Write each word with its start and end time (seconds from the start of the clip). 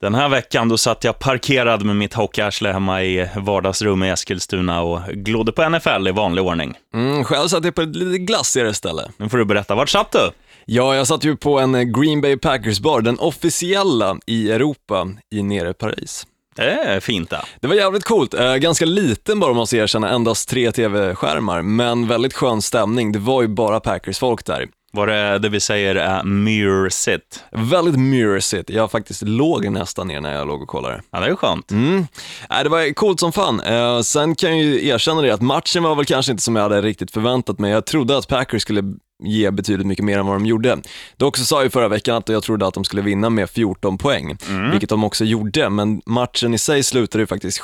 Den 0.00 0.14
här 0.14 0.28
veckan 0.28 0.68
då 0.68 0.78
satt 0.78 1.04
jag 1.04 1.18
parkerad 1.18 1.84
med 1.84 1.96
mitt 1.96 2.14
hockeyarsle 2.14 2.72
hemma 2.72 3.02
i 3.02 3.28
vardagsrummet 3.36 4.06
i 4.06 4.10
Eskilstuna 4.10 4.82
och 4.82 5.00
glodde 5.08 5.52
på 5.52 5.68
NFL 5.68 6.08
i 6.08 6.10
vanlig 6.10 6.44
ordning. 6.44 6.74
Mm, 6.94 7.24
själv 7.24 7.48
satt 7.48 7.64
jag 7.64 7.74
på 7.74 7.82
ett 7.82 7.96
lite 7.96 8.18
glassigare 8.18 8.74
ställe. 8.74 9.10
Nu 9.16 9.28
får 9.28 9.38
du 9.38 9.44
berätta, 9.44 9.74
vart 9.74 9.88
satt 9.88 10.12
du? 10.12 10.30
Ja, 10.64 10.94
jag 10.94 11.06
satt 11.06 11.24
ju 11.24 11.36
på 11.36 11.58
en 11.58 11.74
eh, 11.74 11.82
Green 11.82 12.20
Bay 12.20 12.36
Packers 12.36 12.80
bar, 12.80 13.00
den 13.00 13.18
officiella 13.18 14.16
i 14.26 14.50
Europa, 14.50 15.08
i 15.34 15.42
nere 15.42 15.74
Paris. 15.74 16.26
Det 16.56 16.70
är 16.70 17.00
fint 17.00 17.30
det. 17.30 17.40
Det 17.60 17.66
var 17.66 17.74
jävligt 17.74 18.04
coolt, 18.04 18.34
eh, 18.34 18.54
ganska 18.54 18.84
liten 18.84 19.40
bara 19.40 19.50
om 19.50 19.56
man 19.56 19.66
ska 19.66 19.76
erkänna, 19.76 20.10
endast 20.10 20.48
tre 20.48 20.72
tv-skärmar, 20.72 21.62
men 21.62 22.08
väldigt 22.08 22.34
skön 22.34 22.62
stämning. 22.62 23.12
Det 23.12 23.18
var 23.18 23.42
ju 23.42 23.48
bara 23.48 23.80
Packers-folk 23.80 24.44
där. 24.44 24.66
Var 24.96 25.06
det 25.06 25.38
det 25.38 25.48
vi 25.48 25.60
säger 25.60 25.94
är 25.94 26.24
mirror 26.24 26.88
sit? 26.88 27.44
Väldigt 27.50 27.96
mirrorsigt, 27.96 28.70
jag 28.70 28.90
faktiskt 28.90 29.22
låg 29.22 29.70
nästan 29.70 30.08
ner 30.08 30.20
när 30.20 30.34
jag 30.34 30.46
låg 30.46 30.62
och 30.62 30.68
kollade. 30.68 31.02
Ja, 31.10 31.20
det 31.20 31.26
är 31.26 31.34
skönt. 31.34 31.70
Mm. 31.70 32.06
Nej, 32.50 32.64
det 32.64 32.70
var 32.70 32.94
coolt 32.94 33.20
som 33.20 33.32
fan. 33.32 33.60
Eh, 33.60 34.00
sen 34.00 34.34
kan 34.34 34.50
jag 34.50 34.58
ju 34.58 34.88
erkänna 34.88 35.22
det 35.22 35.30
att 35.30 35.42
matchen 35.42 35.82
var 35.82 35.94
väl 35.94 36.04
kanske 36.04 36.32
inte 36.32 36.42
som 36.44 36.56
jag 36.56 36.62
hade 36.62 36.80
riktigt 36.80 37.10
förväntat 37.10 37.58
mig. 37.58 37.70
Jag 37.70 37.86
trodde 37.86 38.16
att 38.16 38.28
Packers 38.28 38.62
skulle 38.62 38.82
ge 39.24 39.50
betydligt 39.50 39.86
mycket 39.86 40.04
mer 40.04 40.18
än 40.18 40.26
vad 40.26 40.34
de 40.36 40.46
gjorde. 40.46 40.78
Dock 41.16 41.36
så 41.36 41.44
sa 41.44 41.62
jag 41.62 41.72
förra 41.72 41.88
veckan 41.88 42.16
att 42.16 42.28
jag 42.28 42.42
trodde 42.42 42.66
att 42.66 42.74
de 42.74 42.84
skulle 42.84 43.02
vinna 43.02 43.30
med 43.30 43.50
14 43.50 43.98
poäng, 43.98 44.36
vilket 44.70 44.88
de 44.90 45.04
också 45.04 45.24
gjorde, 45.24 45.70
men 45.70 46.02
matchen 46.06 46.54
i 46.54 46.58
sig 46.58 46.82
slutade 46.82 47.22
ju 47.22 47.26
faktiskt 47.26 47.60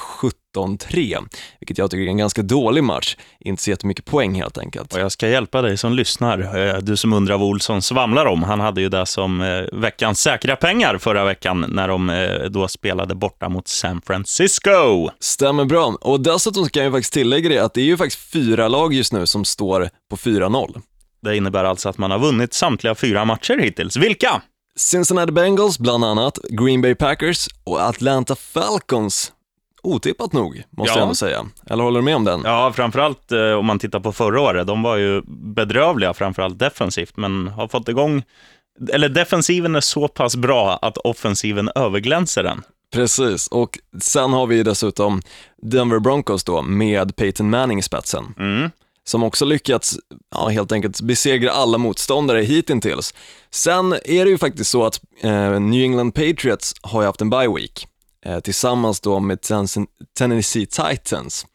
17-3, 0.57 1.29
vilket 1.61 1.79
jag 1.79 1.91
tycker 1.91 2.03
är 2.05 2.09
en 2.09 2.17
ganska 2.17 2.43
dålig 2.43 2.85
match. 2.85 3.17
Inte 3.41 3.63
så 3.63 3.71
jättemycket 3.71 4.05
poäng 4.05 4.35
helt 4.35 4.59
enkelt. 4.59 4.95
Och 4.95 5.01
jag 5.01 5.13
ska 5.13 5.29
hjälpa 5.29 5.63
dig 5.63 5.77
som 5.79 5.93
lyssnar. 5.93 6.67
Eh, 6.69 6.79
Du 6.79 6.97
som 6.97 7.13
undrar 7.13 7.39
vad 7.39 7.49
Olsson 7.49 7.83
svamlar 7.83 8.27
om. 8.27 8.43
Han 8.43 8.61
hade 8.61 8.81
ju 8.81 8.89
det 8.89 9.07
som 9.07 9.41
eh, 9.41 9.63
veckans 9.81 10.21
säkra 10.21 10.57
pengar 10.57 10.99
förra 10.99 11.25
veckan 11.25 11.65
när 11.69 11.89
de 11.89 12.11
eh, 12.11 12.31
då 12.51 12.69
spelade 12.69 13.15
borta 13.15 13.49
mot 13.49 13.69
San 13.69 14.01
Francisco. 14.07 15.11
Stämmer 15.21 15.65
bra. 15.65 15.97
Och 16.01 16.21
dessutom 16.21 16.69
kan 16.69 16.83
jag 16.85 16.93
faktiskt 16.93 17.13
tillägga 17.13 17.49
det 17.49 17.59
att 17.59 17.75
det 17.75 17.81
är 17.81 17.85
ju 17.85 17.97
faktiskt 17.97 18.33
fyra 18.33 18.69
lag 18.69 18.95
just 18.95 19.13
nu 19.13 19.27
som 19.27 19.45
står 19.45 19.89
på 20.11 20.17
4-0. 20.17 20.81
Det 21.23 21.37
innebär 21.37 21.65
alltså 21.65 21.89
att 21.89 21.99
man 21.99 22.11
har 22.11 22.19
vunnit 22.19 22.55
samtliga 22.55 22.95
fyra 22.95 23.25
matcher 23.25 23.59
hittills. 23.59 23.97
Vilka? 23.97 24.43
Cincinnati 24.77 25.33
Bengals 25.33 25.79
bland 25.79 26.05
annat, 26.05 26.39
Green 26.51 26.83
Bay 26.83 26.95
Packers 26.95 27.49
och 27.65 27.81
Atlanta 27.83 28.35
Falcons. 28.37 29.33
Otippat 29.83 30.33
nog, 30.33 30.63
måste 30.71 30.91
Ja. 30.93 30.97
jag 30.97 31.03
ändå 31.03 31.15
säga. 31.15 31.47
Eller 31.67 31.85
håller 31.85 32.01
du 32.01 32.05
med 32.05 32.17
om 32.17 32.25
den? 32.25 32.41
Ja, 32.45 32.73
framförallt 32.73 33.33
eh, 33.33 33.53
om 33.53 33.67
man 33.67 33.79
tittar 33.79 34.01
på 34.01 34.13
förra 34.13 34.41
året. 34.41 34.67
De 34.67 34.83
var 34.83 34.97
ju 34.97 35.23
bedrövliga, 35.55 36.15
framförallt 36.15 36.59
defensivt, 36.59 37.17
men 37.17 37.49
har 37.49 37.69
fått 37.69 37.89
igång... 37.89 38.23
Eller 38.93 39.09
defensiven 39.09 39.75
är 39.75 39.81
så 39.81 40.09
pass 40.09 40.37
bra 40.37 40.79
att 40.83 40.97
offensiven 40.99 41.71
överglänser 41.75 42.43
den. 42.43 42.63
Precis, 42.95 43.49
och 43.49 43.79
sen 44.01 44.33
har 44.33 44.47
vi 44.47 44.63
dessutom 44.63 45.23
Denver 45.63 45.99
Broncos 45.99 46.45
då 46.45 46.63
med 46.63 47.17
Peyton 47.17 47.51
Manning 47.51 47.79
i 47.79 47.83
spetsen. 47.83 48.35
Mm. 48.39 48.71
Som 49.05 49.23
också 49.23 49.45
lyckats, 49.45 49.99
ja, 50.35 50.49
helt 50.49 50.73
enkelt 50.73 51.01
besegra 51.01 51.51
alla 51.51 51.79
motståndare 51.79 52.43
hittills. 52.43 53.15
Sen 53.51 53.93
är 53.93 54.25
det 54.25 54.31
ju 54.31 54.39
faktiskt 54.39 54.71
så 54.71 54.85
att 54.85 55.01
eh, 55.21 55.61
New 55.61 55.83
England 55.83 56.13
Patriots 56.13 56.75
har 56.83 57.01
ju 57.03 57.07
haft 57.07 57.21
en 57.21 57.31
bye 57.31 57.49
week 57.57 57.87
eh, 58.27 58.41
tillsammans 58.41 59.01
då 59.01 59.21
med 59.21 59.41
Ten- 59.41 59.87
Tennessee 60.19 60.67
Titans. 60.67 61.47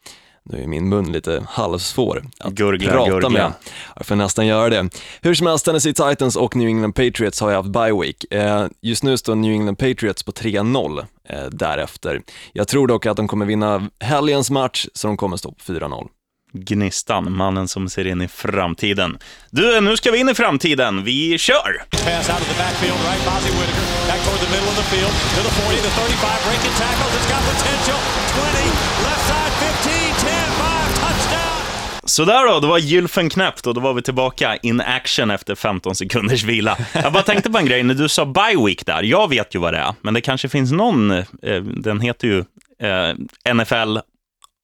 Nu 0.50 0.62
är 0.62 0.66
min 0.66 0.88
mun 0.88 1.12
lite 1.12 1.44
halvsvår 1.48 2.24
att 2.40 2.52
Gurgla, 2.52 2.92
prata 2.92 3.10
gurgla. 3.10 3.28
med. 3.28 3.52
Jag 3.96 4.06
får 4.06 4.16
nästan 4.16 4.46
göra 4.46 4.68
det. 4.68 4.88
Hur 5.22 5.34
som 5.34 5.46
helst, 5.46 5.64
Tennessee 5.64 5.92
Titans 5.94 6.36
och 6.36 6.56
New 6.56 6.68
England 6.68 6.92
Patriots 6.92 7.40
har 7.40 7.50
ju 7.50 7.56
haft 7.56 7.68
bye 7.68 7.92
week. 8.00 8.32
Eh, 8.32 8.66
just 8.80 9.02
nu 9.02 9.16
står 9.16 9.34
New 9.34 9.52
England 9.52 9.76
Patriots 9.76 10.22
på 10.22 10.32
3-0 10.32 11.06
eh, 11.28 11.44
därefter. 11.50 12.22
Jag 12.52 12.68
tror 12.68 12.86
dock 12.86 13.06
att 13.06 13.16
de 13.16 13.28
kommer 13.28 13.46
vinna 13.46 13.88
helgens 14.00 14.50
match, 14.50 14.86
så 14.94 15.06
de 15.06 15.16
kommer 15.16 15.36
stå 15.36 15.52
på 15.52 15.72
4-0. 15.72 16.06
Gnistan, 16.52 17.32
mannen 17.36 17.68
som 17.68 17.88
ser 17.88 18.06
in 18.06 18.22
i 18.22 18.28
framtiden. 18.28 19.18
Du, 19.50 19.80
nu 19.80 19.96
ska 19.96 20.10
vi 20.10 20.18
in 20.18 20.28
i 20.28 20.34
framtiden. 20.34 21.04
Vi 21.04 21.38
kör! 21.38 21.82
Pass 21.90 22.30
out 22.30 22.40
of 22.40 22.48
the 22.48 22.62
backfield, 22.62 22.98
right? 23.08 23.24
Bozzy 23.24 23.50
Whitaker 23.58 23.98
back 24.08 24.20
toward 24.24 24.40
the 24.40 24.50
middle 24.54 24.68
of 24.72 24.76
the 24.76 24.88
field 24.94 25.12
to 25.34 25.40
the 25.48 25.54
40, 25.62 25.76
the 25.76 25.92
35, 26.00 26.44
breaking 26.46 26.74
tackles. 26.84 27.12
It's 27.18 27.28
got 27.32 27.42
potential. 27.52 27.98
20, 28.34 28.68
left 29.06 29.24
side, 29.30 29.52
15, 29.84 29.92
10, 29.92 30.32
5, 30.56 30.94
touchdown. 31.02 31.62
Sådär 32.04 32.46
då, 32.46 32.60
det 32.60 32.66
var 32.66 32.78
gylfen 32.78 33.30
knäppt 33.30 33.66
och 33.66 33.74
då 33.74 33.80
var 33.80 33.94
vi 33.94 34.02
tillbaka 34.02 34.56
in 34.56 34.80
action 34.80 35.30
efter 35.30 35.54
15 35.54 35.94
sekunders 35.94 36.44
vila. 36.44 36.78
Jag 36.92 37.12
bara 37.12 37.22
tänkte 37.22 37.50
på 37.50 37.58
en 37.58 37.66
grej, 37.66 37.82
när 37.82 37.94
du 37.94 38.08
sa 38.08 38.26
bye 38.26 38.64
week 38.66 38.86
där, 38.86 39.02
jag 39.02 39.28
vet 39.28 39.54
ju 39.54 39.58
vad 39.58 39.74
det 39.74 39.78
är, 39.78 39.94
men 40.00 40.14
det 40.14 40.20
kanske 40.20 40.48
finns 40.48 40.72
någon, 40.72 41.10
eh, 41.10 41.24
den 41.62 42.00
heter 42.00 42.28
ju 42.28 42.38
eh, 42.88 43.54
NFL 43.54 43.98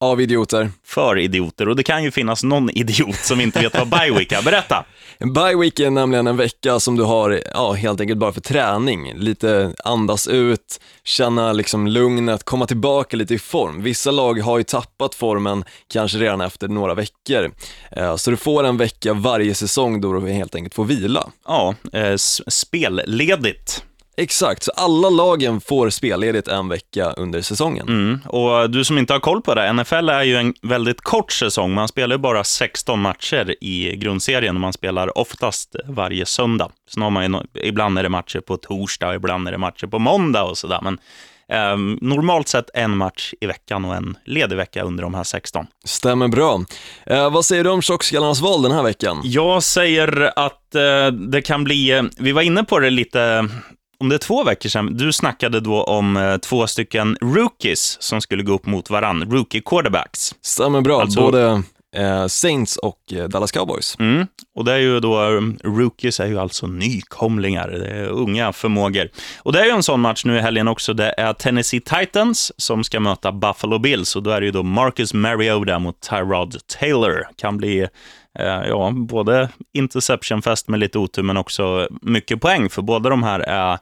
Av 0.05 0.21
idioter. 0.21 0.71
för 0.87 1.19
idioter 1.19 1.69
och 1.69 1.77
det 1.77 1.83
kan 1.83 2.05
ju 2.05 2.11
finnas 2.11 2.43
någon 2.45 2.71
idiot 2.71 3.17
som 3.17 3.41
inte 3.41 3.61
vet 3.61 3.75
vad 3.79 3.89
bye 3.89 4.19
week 4.19 4.33
är. 4.33 4.43
Berätta! 4.43 4.85
Bye 5.35 5.57
week 5.57 5.81
är 5.81 5.91
nämligen 5.91 6.27
en 6.27 6.37
vecka 6.37 6.81
som 6.81 6.97
du 6.97 7.03
har, 7.03 7.41
ja, 7.55 7.73
helt 7.73 8.01
enkelt 8.01 8.19
bara 8.19 8.33
för 8.33 8.41
träning. 8.41 9.15
Lite 9.15 9.75
andas 9.85 10.29
ut, 10.29 10.81
känna 11.05 11.53
liksom 11.53 11.87
lugnet, 11.87 12.45
komma 12.45 12.67
tillbaka 12.67 13.17
lite 13.17 13.35
i 13.35 13.39
form. 13.39 13.83
Vissa 13.83 14.11
lag 14.11 14.41
har 14.41 14.59
ju 14.59 14.65
tappat 14.65 15.15
formen 15.15 15.65
kanske 15.93 16.19
redan 16.19 16.41
efter 16.41 16.69
några 16.69 16.95
veckor. 16.95 17.51
Eh, 17.91 18.17
Så 18.17 18.31
du 18.31 18.37
får 18.37 18.65
en 18.65 18.77
vecka 18.77 19.13
varje 19.15 19.55
säsong 19.55 20.01
då 20.01 20.13
du 20.21 20.31
helt 20.31 20.55
enkelt 20.55 20.75
får 20.75 20.85
vila. 20.85 21.29
Ja, 21.47 21.75
eh, 21.93 22.17
spelledigt. 22.49 23.85
Exakt, 24.17 24.63
så 24.63 24.71
alla 24.77 25.11
lagen 25.11 25.61
får 25.61 25.91
spelledigt 25.91 26.49
en 26.49 26.69
vecka 26.69 27.13
under 27.13 27.43
säsongen. 27.43 27.89
Mm. 27.89 28.21
Och 28.27 28.71
du 28.71 28.85
som 28.85 28.99
inte 28.99 29.13
har 29.13 29.21
koll 29.21 29.43
på 29.43 29.55
det, 29.55 29.73
NFL 29.73 30.09
är 30.09 30.23
ju 30.23 30.37
en 30.37 30.55
väldigt 30.63 31.01
kort 31.01 31.33
säsong. 31.33 31.75
Man 31.75 31.89
spelar 31.89 32.17
ju 32.17 32.19
bara 32.19 32.45
16 32.45 33.01
matcher 33.01 33.55
i 33.61 33.97
grundserien 33.97 34.55
och 34.57 34.61
man 34.61 34.73
spelar 34.73 35.19
oftast 35.19 35.77
varje 35.87 36.27
söndag. 36.27 36.71
Sen 36.91 37.03
har 37.03 37.11
man 37.11 37.33
ju, 37.33 37.41
ibland 37.63 37.99
är 37.99 38.03
det 38.03 38.09
matcher 38.09 38.41
på 38.41 38.57
torsdag 38.57 39.09
och 39.09 39.15
ibland 39.15 39.49
är 39.49 39.53
det 39.53 39.59
matcher 39.59 39.87
på 39.87 39.99
måndag 39.99 40.43
och 40.43 40.59
sådär. 40.59 40.81
Men 40.83 40.99
ehm, 41.49 41.99
normalt 42.01 42.49
sett 42.49 42.71
en 42.75 42.97
match 42.97 43.35
i 43.41 43.47
veckan 43.47 43.85
och 43.85 43.95
en 43.95 44.17
ledig 44.25 44.57
vecka 44.57 44.83
under 44.83 45.03
de 45.03 45.15
här 45.15 45.25
16. 45.25 45.67
Stämmer 45.85 46.29
bra. 46.29 46.65
Eh, 47.07 47.31
vad 47.31 47.45
säger 47.45 47.65
du 47.65 47.71
om 47.71 47.83
tjockskallarnas 47.83 48.41
val 48.41 48.63
den 48.63 48.73
här 48.73 48.83
veckan? 48.83 49.21
Jag 49.25 49.63
säger 49.63 50.33
att 50.37 50.75
eh, 50.75 51.07
det 51.07 51.43
kan 51.43 51.65
bli, 51.65 51.91
eh, 51.91 52.03
vi 52.19 52.33
var 52.33 52.43
inne 52.43 52.65
på 52.65 52.79
det 52.79 52.91
lite, 52.91 53.49
om 53.99 54.09
det 54.09 54.15
är 54.17 54.19
två 54.19 54.45
veckor 54.45 54.69
sedan, 54.69 54.97
du 54.97 55.13
snackade 55.13 55.61
då 55.61 55.83
om 55.85 56.17
eh, 56.17 56.37
två 56.37 56.67
stycken 56.67 57.17
rookies 57.21 57.97
som 58.03 58.21
skulle 58.21 58.43
gå 58.43 58.53
upp 58.53 58.67
mot 58.67 58.91
varann, 58.91 59.23
rookie 59.31 59.61
quarterbacks. 59.65 60.35
Stämmer 60.43 60.81
bra, 60.81 61.01
Alltså- 61.01 61.21
både 61.21 61.63
eh, 61.97 62.27
Saints 62.27 62.77
och 62.77 63.13
eh, 63.13 63.25
Dallas 63.29 63.53
Cowboys. 63.53 63.97
Mm. 63.99 64.27
Och 64.57 64.65
det 64.65 64.73
är 64.73 64.79
ju 64.79 65.01
då, 65.01 65.21
um, 65.23 65.59
rookies 65.65 66.21
är 66.21 66.27
ju 66.27 66.39
alltså 66.39 66.67
nykomlingar, 66.67 67.69
det 67.69 67.87
är 67.87 68.09
unga 68.09 68.53
förmågor. 68.53 69.09
Och 69.39 69.53
det 69.53 69.61
är 69.61 69.65
ju 69.65 69.71
en 69.71 69.83
sån 69.83 70.01
match 70.01 70.25
nu 70.25 70.37
i 70.37 70.41
helgen 70.41 70.69
också, 70.69 70.95
det 70.95 71.15
är 71.19 71.33
Tennessee 71.33 71.81
Titans 71.81 72.53
som 72.57 72.85
ska 72.85 73.01
möta 73.01 73.33
Buffalo 73.33 73.79
Bills 73.79 74.17
och 74.17 74.23
då 74.23 74.31
är 74.31 74.41
det 74.41 74.47
ju 74.47 74.53
då 74.53 74.63
Marcus 74.63 75.15
Mariota 75.15 75.79
mot 75.79 76.01
Tyrod 76.01 76.57
Taylor. 76.81 77.27
Kan 77.37 77.57
bli, 77.57 77.89
Eh, 78.39 78.69
ja, 78.69 78.93
både 78.95 79.49
interceptionfest 79.73 80.69
med 80.69 80.81
lite 80.81 80.99
otur 80.99 81.23
men 81.23 81.37
också 81.37 81.89
mycket 82.03 82.41
poäng, 82.41 82.71
för 82.71 82.83
båda 82.83 83.11
de 83.11 83.23
här 83.23 83.41
är 83.41 83.79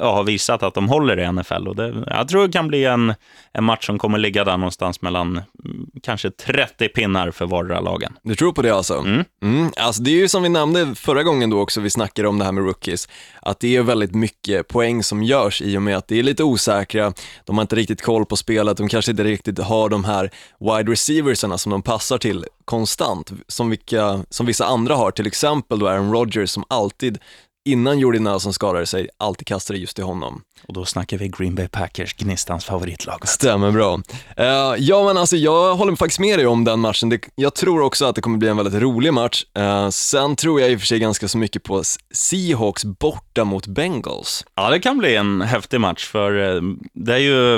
ja, 0.00 0.14
har 0.14 0.24
visat 0.24 0.62
att 0.62 0.74
de 0.74 0.88
håller 0.88 1.20
i 1.20 1.32
NFL. 1.32 1.68
Och 1.68 1.76
det, 1.76 2.04
jag 2.06 2.28
tror 2.28 2.46
det 2.46 2.52
kan 2.52 2.68
bli 2.68 2.84
en, 2.84 3.14
en 3.52 3.64
match 3.64 3.86
som 3.86 3.98
kommer 3.98 4.18
ligga 4.18 4.44
där 4.44 4.56
någonstans 4.56 5.02
mellan 5.02 5.30
mm, 5.64 5.86
kanske 6.02 6.30
30 6.30 6.88
pinnar 6.88 7.30
för 7.30 7.46
vardera 7.46 7.80
lagen. 7.80 8.18
Du 8.22 8.34
tror 8.34 8.52
på 8.52 8.62
det 8.62 8.70
alltså? 8.70 8.98
Mm. 8.98 9.24
Mm. 9.42 9.70
Alltså 9.76 10.02
det 10.02 10.10
är 10.10 10.16
ju 10.16 10.28
som 10.28 10.42
vi 10.42 10.48
nämnde 10.48 10.94
förra 10.94 11.22
gången 11.22 11.50
då 11.50 11.60
också, 11.60 11.80
vi 11.80 11.90
snackade 11.90 12.28
om 12.28 12.38
det 12.38 12.44
här 12.44 12.52
med 12.52 12.64
rookies, 12.64 13.08
att 13.42 13.60
det 13.60 13.76
är 13.76 13.82
väldigt 13.82 14.14
mycket 14.14 14.68
poäng 14.68 15.02
som 15.02 15.22
görs 15.22 15.62
i 15.62 15.78
och 15.78 15.82
med 15.82 15.96
att 15.96 16.08
det 16.08 16.18
är 16.18 16.22
lite 16.22 16.44
osäkra, 16.44 17.12
de 17.44 17.58
har 17.58 17.62
inte 17.62 17.76
riktigt 17.76 18.02
koll 18.02 18.26
på 18.26 18.36
spelet, 18.36 18.76
de 18.76 18.88
kanske 18.88 19.10
inte 19.10 19.24
riktigt 19.24 19.58
har 19.58 19.88
de 19.88 20.04
här 20.04 20.30
wide 20.60 20.92
receiversarna 20.92 21.58
som 21.58 21.70
de 21.70 21.82
passar 21.82 22.18
till 22.18 22.44
konstant, 22.64 23.32
som, 23.48 23.70
vilka, 23.70 24.24
som 24.30 24.46
vissa 24.46 24.66
andra 24.66 24.94
har, 24.94 25.10
till 25.10 25.26
exempel 25.26 25.78
då 25.78 25.88
Aaron 25.88 26.12
Rodgers 26.12 26.50
som 26.50 26.64
alltid 26.68 27.18
innan 27.64 27.98
Jordi 27.98 28.18
Nelson 28.18 28.52
skadade 28.52 28.86
sig, 28.86 29.08
alltid 29.16 29.46
kastade 29.46 29.78
just 29.78 29.96
till 29.96 30.04
honom. 30.04 30.42
Och 30.68 30.74
då 30.74 30.84
snackar 30.84 31.18
vi 31.18 31.28
Green 31.28 31.54
Bay 31.54 31.68
Packers, 31.68 32.14
Gnistans 32.14 32.64
favoritlag. 32.64 33.28
Stämmer 33.28 33.70
bra. 33.70 34.00
Eh, 34.36 34.74
ja 34.78 35.04
men 35.04 35.16
alltså 35.16 35.36
jag 35.36 35.74
håller 35.74 35.96
faktiskt 35.96 36.20
med 36.20 36.38
dig 36.38 36.46
om 36.46 36.64
den 36.64 36.80
matchen. 36.80 37.08
Det, 37.08 37.20
jag 37.34 37.54
tror 37.54 37.80
också 37.82 38.04
att 38.04 38.14
det 38.14 38.20
kommer 38.20 38.38
bli 38.38 38.48
en 38.48 38.56
väldigt 38.56 38.82
rolig 38.82 39.12
match. 39.12 39.44
Eh, 39.56 39.88
sen 39.88 40.36
tror 40.36 40.60
jag 40.60 40.70
i 40.70 40.76
och 40.76 40.80
för 40.80 40.86
sig 40.86 40.98
ganska 40.98 41.28
så 41.28 41.38
mycket 41.38 41.62
på 41.62 41.82
Seahawks 42.14 42.84
borta 42.84 43.44
mot 43.44 43.66
Bengals. 43.66 44.44
Ja, 44.54 44.70
det 44.70 44.80
kan 44.80 44.98
bli 44.98 45.16
en 45.16 45.40
häftig 45.40 45.80
match, 45.80 46.04
för 46.06 46.56
eh, 46.56 46.62
det 46.94 47.14
är 47.14 47.18
ju, 47.18 47.56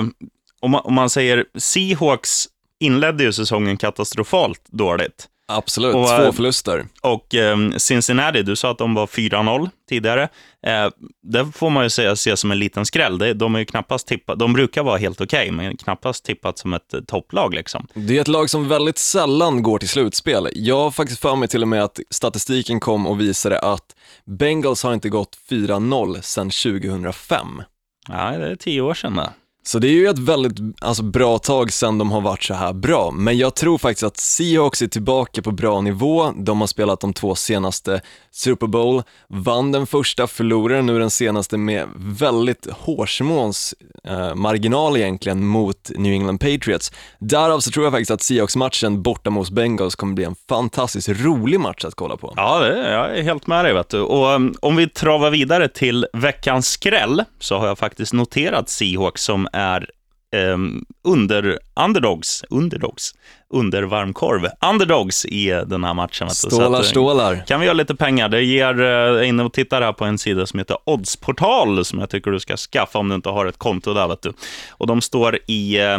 om 0.61 0.71
man, 0.71 0.81
om 0.85 0.95
man 0.95 1.11
säger 1.11 1.45
Seahawks 1.59 2.49
inledde 2.81 3.25
ju 3.25 3.33
säsongen 3.33 3.77
katastrofalt 3.77 4.61
dåligt. 4.69 5.29
Absolut, 5.49 5.95
Och, 5.95 6.07
två 6.07 6.23
eh, 6.23 6.33
förluster. 6.33 6.87
Och 7.03 7.35
eh, 7.35 7.57
Cincinnati, 7.77 8.43
du 8.43 8.57
sa 8.57 8.71
att 8.71 8.79
de 8.79 8.95
var 8.95 9.07
4-0 9.07 9.71
tidigare. 9.89 10.29
Eh, 10.67 10.89
det 11.23 11.47
får 11.55 11.71
man 11.71 11.83
ju 11.83 11.91
säga, 11.91 12.17
se 12.17 12.37
som 12.37 12.51
en 12.51 12.59
liten 12.59 12.87
skräll. 12.87 13.39
De 13.39 13.55
är 13.55 13.59
ju 13.59 13.65
knappast 13.65 14.07
tippat, 14.07 14.39
de 14.39 14.53
brukar 14.53 14.83
vara 14.83 14.97
helt 14.97 15.21
okej, 15.21 15.51
men 15.51 15.77
knappast 15.77 16.25
tippat 16.25 16.59
som 16.59 16.75
ett 16.75 16.95
eh, 16.95 17.01
topplag. 17.01 17.55
Liksom. 17.55 17.87
Det 17.95 18.17
är 18.17 18.21
ett 18.21 18.29
lag 18.29 18.51
som 18.51 18.69
väldigt 18.69 18.99
sällan 18.99 19.63
går 19.63 19.79
till 19.79 19.89
slutspel. 19.89 20.49
Jag 20.55 20.79
har 20.79 20.91
faktiskt 20.91 21.21
för 21.21 21.37
mig 21.37 21.49
till 21.49 21.63
och 21.63 21.69
med 21.69 21.85
att 21.85 22.01
statistiken 22.11 22.81
kom 22.81 23.07
och 23.07 23.21
visade 23.21 23.59
att 23.59 23.97
Bengals 24.25 24.83
har 24.83 24.95
inte 24.95 25.09
gått 25.09 25.39
4-0 25.51 26.21
sedan 26.21 26.51
2005. 26.51 27.63
Ja, 28.09 28.31
det 28.31 28.51
är 28.51 28.57
tio 28.57 28.81
år 28.81 28.95
sedan. 28.95 29.17
Då. 29.17 29.33
Så 29.67 29.79
det 29.79 29.89
är 29.89 29.93
ju 29.93 30.09
ett 30.09 30.19
väldigt 30.19 30.77
alltså, 30.81 31.03
bra 31.03 31.39
tag 31.39 31.73
sedan 31.73 31.99
de 31.99 32.11
har 32.11 32.21
varit 32.21 32.43
så 32.43 32.55
här 32.55 32.73
bra, 32.73 33.11
men 33.11 33.39
jag 33.39 33.55
tror 33.55 33.79
faktiskt 33.79 34.03
att 34.03 34.17
Seahawks 34.17 34.83
är 34.83 34.87
tillbaka 34.87 35.43
på 35.43 35.51
bra 35.51 35.81
nivå. 35.81 36.33
De 36.37 36.61
har 36.61 36.67
spelat 36.67 37.01
de 37.01 37.13
två 37.13 37.35
senaste 37.35 38.01
Super 38.31 38.67
Bowl, 38.67 39.03
vann 39.29 39.73
den 39.73 39.87
första, 39.87 40.27
förlorade 40.27 40.83
nu 40.83 40.99
den 40.99 41.11
senaste 41.11 41.57
med 41.57 41.89
väldigt 41.97 42.67
hårsmåns 42.71 43.75
eh, 44.05 44.35
marginal 44.35 44.97
egentligen 44.97 45.47
mot 45.47 45.91
New 45.97 46.13
England 46.13 46.39
Patriots. 46.39 46.93
Därav 47.19 47.61
så 47.61 47.71
tror 47.71 47.85
jag 47.87 47.93
faktiskt 47.93 48.11
att 48.11 48.23
Seahawks-matchen 48.23 49.03
borta 49.03 49.31
mot 49.31 49.51
Bengals 49.51 49.95
kommer 49.95 50.15
bli 50.15 50.25
en 50.25 50.37
fantastiskt 50.49 51.09
rolig 51.09 51.61
match 51.61 51.85
att 51.85 51.95
kolla 51.95 52.17
på. 52.17 52.33
Ja, 52.37 52.59
det, 52.59 52.93
jag 52.93 53.19
är 53.19 53.23
helt 53.23 53.47
med 53.47 53.65
dig. 53.65 53.75
Vet 53.75 53.89
du. 53.89 54.01
Och, 54.01 54.27
um, 54.27 54.55
om 54.61 54.77
vi 54.77 54.89
travar 54.89 55.31
vidare 55.31 55.69
till 55.69 56.07
veckans 56.13 56.69
skräll, 56.69 57.25
så 57.39 57.59
har 57.59 57.67
jag 57.67 57.79
faktiskt 57.79 58.13
noterat 58.13 58.69
Seahawks 58.69 59.23
som 59.23 59.49
är 59.57 59.91
um, 60.37 60.85
under 61.05 61.59
underdogs, 61.81 62.45
underdogs, 62.51 63.15
under 63.49 63.83
varmkorv, 63.83 64.49
underdogs 64.71 65.25
i 65.25 65.51
den 65.67 65.85
här 65.85 65.95
matchen. 65.95 66.31
Stålar, 66.31 66.79
att, 66.79 66.85
uh, 66.85 66.91
stålar. 66.91 67.45
Kan 67.47 67.61
vi 67.61 67.67
göra 67.67 67.75
lite 67.75 67.95
pengar? 67.95 68.29
Det 68.29 68.43
ger, 68.43 68.81
uh, 68.81 69.29
inne 69.29 69.43
och 69.43 69.53
tittar 69.53 69.83
här 69.83 69.93
på 69.93 70.05
en 70.05 70.19
sida 70.19 70.47
som 70.47 70.59
heter 70.59 70.77
Oddsportal, 70.85 71.85
som 71.85 71.99
jag 71.99 72.11
tycker 72.11 72.31
du 72.31 72.41
ska 72.41 72.57
skaffa 72.57 72.99
om 72.99 73.09
du 73.09 73.15
inte 73.15 73.29
har 73.29 73.47
ett 73.47 73.59
konto 73.59 73.95
där. 73.95 74.09
Vet 74.09 74.23
du. 74.23 74.33
Och 74.71 74.87
de 74.87 75.01
står 75.01 75.39
i 75.47 75.79
eh, 75.79 75.99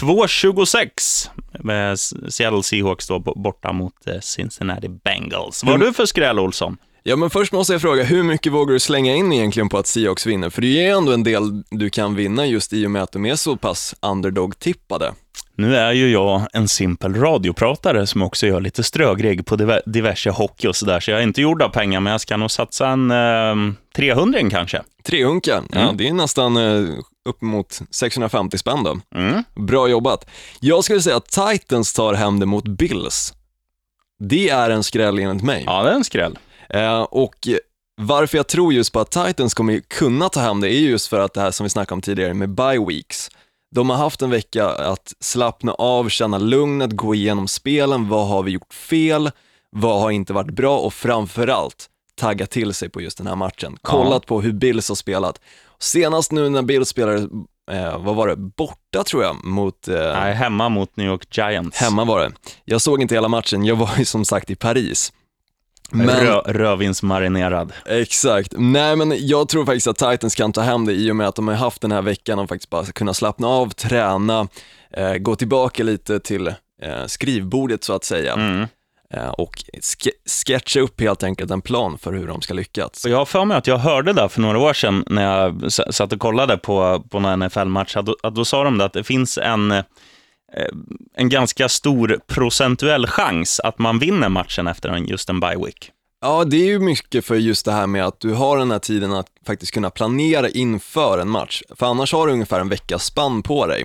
2,26 0.00 1.28
med 1.58 1.98
Seattle 1.98 2.62
Seahawks 2.62 3.08
då, 3.08 3.18
borta 3.18 3.72
mot 3.72 4.06
eh, 4.06 4.20
Cincinnati 4.20 4.88
Bengals. 4.88 5.64
Vad 5.64 5.72
har 5.72 5.86
du 5.86 5.92
för 5.92 6.06
skräll, 6.06 6.38
Olsson? 6.38 6.76
Ja, 7.08 7.16
men 7.16 7.30
först 7.30 7.52
måste 7.52 7.72
jag 7.72 7.80
fråga, 7.82 8.04
hur 8.04 8.22
mycket 8.22 8.52
vågar 8.52 8.72
du 8.72 8.80
slänga 8.80 9.14
in 9.14 9.32
egentligen 9.32 9.68
på 9.68 9.78
att 9.78 9.86
Seahawks 9.86 10.26
vinner? 10.26 10.50
För 10.50 10.62
det 10.62 10.68
är 10.68 10.82
ju 10.82 10.88
ändå 10.98 11.12
en 11.12 11.22
del 11.22 11.62
du 11.70 11.90
kan 11.90 12.14
vinna 12.14 12.46
just 12.46 12.72
i 12.72 12.86
och 12.86 12.90
med 12.90 13.02
att 13.02 13.12
de 13.12 13.26
är 13.26 13.36
så 13.36 13.56
pass 13.56 13.94
underdog-tippade. 14.00 15.12
Nu 15.54 15.76
är 15.76 15.92
ju 15.92 16.10
jag 16.12 16.46
en 16.52 16.68
simpel 16.68 17.14
radiopratare 17.14 18.06
som 18.06 18.22
också 18.22 18.46
gör 18.46 18.60
lite 18.60 18.82
strögrig 18.82 19.46
på 19.46 19.56
diver- 19.56 19.82
diverse 19.86 20.30
hockey 20.30 20.68
och 20.68 20.76
sådär, 20.76 21.00
så 21.00 21.10
jag 21.10 21.18
är 21.20 21.22
inte 21.22 21.42
gjord 21.42 21.62
av 21.62 21.68
pengar, 21.68 22.00
men 22.00 22.10
jag 22.10 22.20
ska 22.20 22.36
nog 22.36 22.50
satsa 22.50 22.88
en 22.88 23.10
eh, 23.10 23.72
300 23.96 24.38
kanske. 24.50 24.82
Trehunka, 25.04 25.62
ja 25.72 25.80
Mm. 25.80 25.96
det 25.96 26.08
är 26.08 26.12
nästan 26.12 26.56
eh, 26.56 26.88
upp 27.28 27.42
mot 27.42 27.80
650 27.90 28.58
spänn 28.58 28.82
då. 28.84 28.98
Mm. 29.14 29.44
Bra 29.54 29.88
jobbat. 29.88 30.26
Jag 30.60 30.84
skulle 30.84 31.02
säga 31.02 31.16
att 31.16 31.28
Titans 31.52 31.92
tar 31.92 32.14
hem 32.14 32.40
det 32.40 32.46
mot 32.46 32.68
Bills. 32.68 33.32
Det 34.18 34.48
är 34.48 34.70
en 34.70 34.82
skräll 34.84 35.18
enligt 35.18 35.44
mig. 35.44 35.62
Ja, 35.66 35.82
det 35.82 35.90
är 35.90 35.94
en 35.94 36.04
skräll. 36.04 36.38
Eh, 36.68 37.02
och 37.02 37.48
varför 38.00 38.36
jag 38.36 38.46
tror 38.46 38.72
just 38.72 38.92
på 38.92 39.00
att 39.00 39.10
Titans 39.10 39.54
kommer 39.54 39.80
kunna 39.80 40.28
ta 40.28 40.40
hem 40.40 40.60
det 40.60 40.72
är 40.72 40.80
just 40.80 41.06
för 41.06 41.20
att 41.20 41.34
det 41.34 41.40
här 41.40 41.50
som 41.50 41.64
vi 41.64 41.70
snackade 41.70 41.94
om 41.94 42.00
tidigare 42.02 42.34
med 42.34 42.48
bye 42.48 42.84
weeks. 42.88 43.30
De 43.74 43.90
har 43.90 43.96
haft 43.96 44.22
en 44.22 44.30
vecka 44.30 44.68
att 44.68 45.14
slappna 45.20 45.72
av, 45.72 46.08
känna 46.08 46.38
lugnet, 46.38 46.92
gå 46.92 47.14
igenom 47.14 47.48
spelen, 47.48 48.08
vad 48.08 48.28
har 48.28 48.42
vi 48.42 48.50
gjort 48.50 48.74
fel, 48.74 49.30
vad 49.70 50.00
har 50.00 50.10
inte 50.10 50.32
varit 50.32 50.50
bra 50.50 50.78
och 50.78 50.94
framförallt 50.94 51.90
tagga 52.20 52.46
till 52.46 52.74
sig 52.74 52.88
på 52.88 53.00
just 53.00 53.18
den 53.18 53.26
här 53.26 53.36
matchen. 53.36 53.78
Kollat 53.82 54.26
på 54.26 54.40
hur 54.40 54.52
Bills 54.52 54.88
har 54.88 54.96
spelat. 54.96 55.40
Senast 55.78 56.32
nu 56.32 56.48
när 56.48 56.62
Bills 56.62 56.88
spelade, 56.88 57.28
eh, 57.70 57.98
vad 57.98 58.16
var 58.16 58.28
det, 58.28 58.36
borta 58.36 59.04
tror 59.04 59.22
jag, 59.22 59.44
mot 59.44 59.88
eh, 59.88 59.94
Nej, 59.94 60.34
hemma 60.34 60.68
mot 60.68 60.96
New 60.96 61.06
York 61.06 61.38
Giants. 61.38 61.78
Hemma 61.78 62.04
var 62.04 62.20
det. 62.20 62.32
Jag 62.64 62.80
såg 62.80 63.02
inte 63.02 63.14
hela 63.14 63.28
matchen, 63.28 63.64
jag 63.64 63.76
var 63.76 63.90
ju 63.98 64.04
som 64.04 64.24
sagt 64.24 64.50
i 64.50 64.56
Paris. 64.56 65.12
Men, 65.90 66.08
Rö- 66.08 66.42
rödvinsmarinerad. 66.52 67.72
exakt. 67.86 68.52
Nej 68.56 68.96
men 68.96 69.26
jag 69.26 69.48
tror 69.48 69.66
faktiskt 69.66 69.86
att 69.86 69.96
Titans 69.98 70.34
kan 70.34 70.52
ta 70.52 70.60
hem 70.60 70.86
det 70.86 70.92
i 70.92 71.10
och 71.10 71.16
med 71.16 71.28
att 71.28 71.34
de 71.34 71.48
har 71.48 71.54
haft 71.54 71.82
den 71.82 71.92
här 71.92 72.02
veckan 72.02 72.38
och 72.38 72.48
faktiskt 72.48 72.70
bara 72.70 72.84
kunna 72.84 73.14
slappna 73.14 73.48
av, 73.48 73.70
träna, 73.70 74.48
eh, 74.96 75.14
gå 75.14 75.36
tillbaka 75.36 75.82
lite 75.82 76.20
till 76.20 76.46
eh, 76.46 76.54
skrivbordet 77.06 77.84
så 77.84 77.92
att 77.92 78.04
säga. 78.04 78.32
Mm. 78.32 78.66
Eh, 79.14 79.28
och 79.28 79.64
ske- 79.82 80.10
sketcha 80.46 80.80
upp 80.80 81.00
helt 81.00 81.22
enkelt 81.22 81.50
en 81.50 81.62
plan 81.62 81.98
för 81.98 82.12
hur 82.12 82.26
de 82.26 82.42
ska 82.42 82.54
lyckas. 82.54 83.06
Jag 83.08 83.16
har 83.18 83.24
för 83.24 83.44
mig 83.44 83.56
att 83.56 83.66
jag 83.66 83.78
hörde 83.78 84.12
det 84.12 84.28
för 84.28 84.40
några 84.40 84.58
år 84.58 84.72
sedan 84.72 85.04
när 85.06 85.22
jag 85.24 85.72
satt 85.72 86.12
och 86.12 86.20
kollade 86.20 86.56
på, 86.58 87.04
på 87.10 87.20
någon 87.20 87.38
NFL-match, 87.42 87.96
att, 87.96 88.08
att 88.22 88.34
då 88.34 88.44
sa 88.44 88.64
de 88.64 88.80
att 88.80 88.92
det 88.92 89.04
finns 89.04 89.38
en, 89.38 89.82
en 91.16 91.28
ganska 91.28 91.68
stor 91.68 92.20
procentuell 92.26 93.06
chans 93.06 93.60
att 93.60 93.78
man 93.78 93.98
vinner 93.98 94.28
matchen 94.28 94.66
efter 94.66 94.88
en, 94.88 95.06
just 95.06 95.28
en 95.28 95.40
bye 95.40 95.56
week. 95.64 95.92
Ja, 96.20 96.44
det 96.44 96.56
är 96.56 96.66
ju 96.66 96.78
mycket 96.78 97.24
för 97.24 97.34
just 97.34 97.64
det 97.64 97.72
här 97.72 97.86
med 97.86 98.04
att 98.04 98.20
du 98.20 98.32
har 98.32 98.58
den 98.58 98.70
här 98.70 98.78
tiden 98.78 99.12
att 99.12 99.26
faktiskt 99.46 99.72
kunna 99.72 99.90
planera 99.90 100.48
inför 100.48 101.18
en 101.18 101.28
match. 101.28 101.62
För 101.76 101.86
annars 101.86 102.12
har 102.12 102.26
du 102.26 102.32
ungefär 102.32 102.60
en 102.60 102.68
veckas 102.68 103.04
spann 103.04 103.42
på 103.42 103.66
dig. 103.66 103.84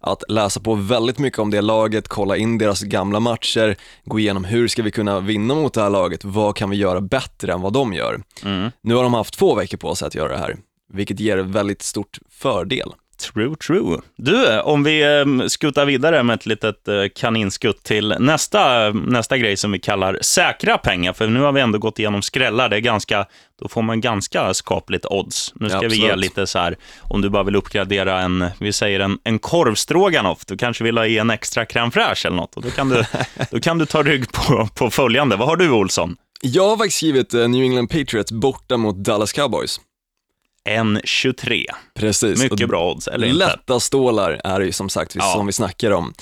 Att 0.00 0.22
läsa 0.28 0.60
på 0.60 0.74
väldigt 0.74 1.18
mycket 1.18 1.38
om 1.38 1.50
det 1.50 1.60
laget, 1.60 2.08
kolla 2.08 2.36
in 2.36 2.58
deras 2.58 2.82
gamla 2.82 3.20
matcher, 3.20 3.76
gå 4.04 4.18
igenom 4.18 4.44
hur 4.44 4.68
ska 4.68 4.82
vi 4.82 4.90
kunna 4.90 5.20
vinna 5.20 5.54
mot 5.54 5.74
det 5.74 5.82
här 5.82 5.90
laget, 5.90 6.24
vad 6.24 6.56
kan 6.56 6.70
vi 6.70 6.76
göra 6.76 7.00
bättre 7.00 7.52
än 7.52 7.60
vad 7.60 7.72
de 7.72 7.92
gör. 7.92 8.22
Nu 8.82 8.94
har 8.94 9.02
de 9.02 9.14
haft 9.14 9.38
två 9.38 9.54
veckor 9.54 9.78
på 9.78 9.94
sig 9.94 10.06
att 10.06 10.14
göra 10.14 10.32
det 10.32 10.38
här, 10.38 10.56
vilket 10.92 11.20
ger 11.20 11.38
en 11.38 11.52
väldigt 11.52 11.82
stort 11.82 12.18
fördel. 12.30 12.92
True, 13.18 13.56
true. 13.56 13.98
Du, 14.16 14.60
om 14.60 14.84
vi 14.84 15.02
eh, 15.02 15.46
skuttar 15.46 15.84
vidare 15.86 16.22
med 16.22 16.34
ett 16.34 16.46
litet 16.46 16.88
eh, 16.88 16.94
kaninskutt 17.14 17.82
till 17.82 18.14
nästa, 18.18 18.90
nästa 18.90 19.38
grej 19.38 19.56
som 19.56 19.72
vi 19.72 19.78
kallar 19.78 20.18
säkra 20.22 20.78
pengar, 20.78 21.12
för 21.12 21.26
nu 21.26 21.40
har 21.40 21.52
vi 21.52 21.60
ändå 21.60 21.78
gått 21.78 21.98
igenom 21.98 22.22
skrällar, 22.22 22.68
det 22.68 22.76
är 22.76 22.80
ganska, 22.80 23.26
då 23.62 23.68
får 23.68 23.82
man 23.82 24.00
ganska 24.00 24.54
skapligt 24.54 25.06
odds. 25.06 25.52
Nu 25.54 25.68
ska 25.68 25.82
Ja, 25.82 25.88
vi 25.88 25.96
ge 25.96 26.16
lite 26.16 26.46
så 26.46 26.58
här, 26.58 26.76
om 27.02 27.20
du 27.20 27.30
bara 27.30 27.42
vill 27.42 27.56
uppgradera 27.56 28.20
en, 28.20 28.44
vi 28.58 28.72
säger 28.72 29.00
en, 29.00 29.18
en 29.24 29.38
korvstroganoff, 29.38 30.46
du 30.46 30.56
kanske 30.56 30.84
vill 30.84 30.98
ha 30.98 31.06
i 31.06 31.18
en 31.18 31.30
extra 31.30 31.64
crème 31.64 31.90
fraîche 31.90 32.26
eller 32.26 32.36
något, 32.36 32.56
och 32.56 32.62
då 32.62 32.70
kan 32.70 32.88
du, 32.88 33.04
då 33.50 33.60
kan 33.60 33.78
du 33.78 33.86
ta 33.86 34.02
rygg 34.02 34.32
på, 34.32 34.68
på 34.74 34.90
följande. 34.90 35.36
Vad 35.36 35.48
har 35.48 35.56
du, 35.56 35.70
Olsson? 35.70 36.16
Jag 36.42 36.68
har 36.68 36.76
faktiskt 36.76 36.96
skrivit 36.96 37.34
eh, 37.34 37.48
New 37.48 37.62
England 37.62 37.88
Patriots 37.88 38.32
borta 38.32 38.76
mot 38.76 38.96
Dallas 38.96 39.32
Cowboys. 39.32 39.80
En 40.68 41.00
23. 41.04 41.66
Precis. 41.94 42.42
Mycket 42.42 42.62
Och 42.62 42.68
bra 42.68 42.90
odds, 42.90 43.08
eller 43.08 43.26
inte? 43.26 43.38
Lätta 43.46 43.80
stålar 43.80 44.40
är 44.44 44.58
det 44.60 44.66
ju 44.66 44.72
som 44.72 44.88
sagt, 44.88 45.14
Ja. 45.14 45.32
som 45.36 45.46
vi 45.46 45.52
snackar 45.52 45.90
om. 45.90 46.12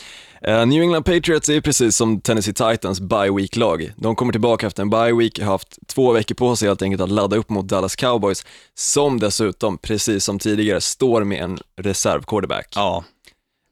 Eh, 0.43 0.67
New 0.67 0.83
England 0.83 1.03
Patriots 1.03 1.49
är 1.49 1.61
precis 1.61 1.97
som 1.97 2.21
Tennessee 2.21 2.55
Titans 2.55 3.01
bye 3.01 3.31
week-lag. 3.31 3.93
De 3.97 4.17
kommer 4.17 4.33
tillbaka 4.33 4.67
efter 4.67 4.83
en 4.83 4.91
bye 4.91 5.13
week, 5.13 5.39
har 5.41 5.47
haft 5.47 5.79
två 5.87 6.13
veckor 6.13 6.35
på 6.35 6.57
sig 6.57 6.69
helt 6.69 6.83
enkelt 6.83 7.03
att 7.03 7.11
ladda 7.11 7.37
upp 7.37 7.51
mot 7.51 7.69
Dallas 7.69 7.97
Cowboys, 7.97 8.47
som 8.75 9.21
dessutom, 9.21 9.79
precis 9.79 10.25
som 10.25 10.39
tidigare, 10.39 10.81
står 10.81 11.25
med 11.25 11.43
en 11.43 11.59
reserv-quarterback. 11.81 12.69
Ja, 12.75 13.05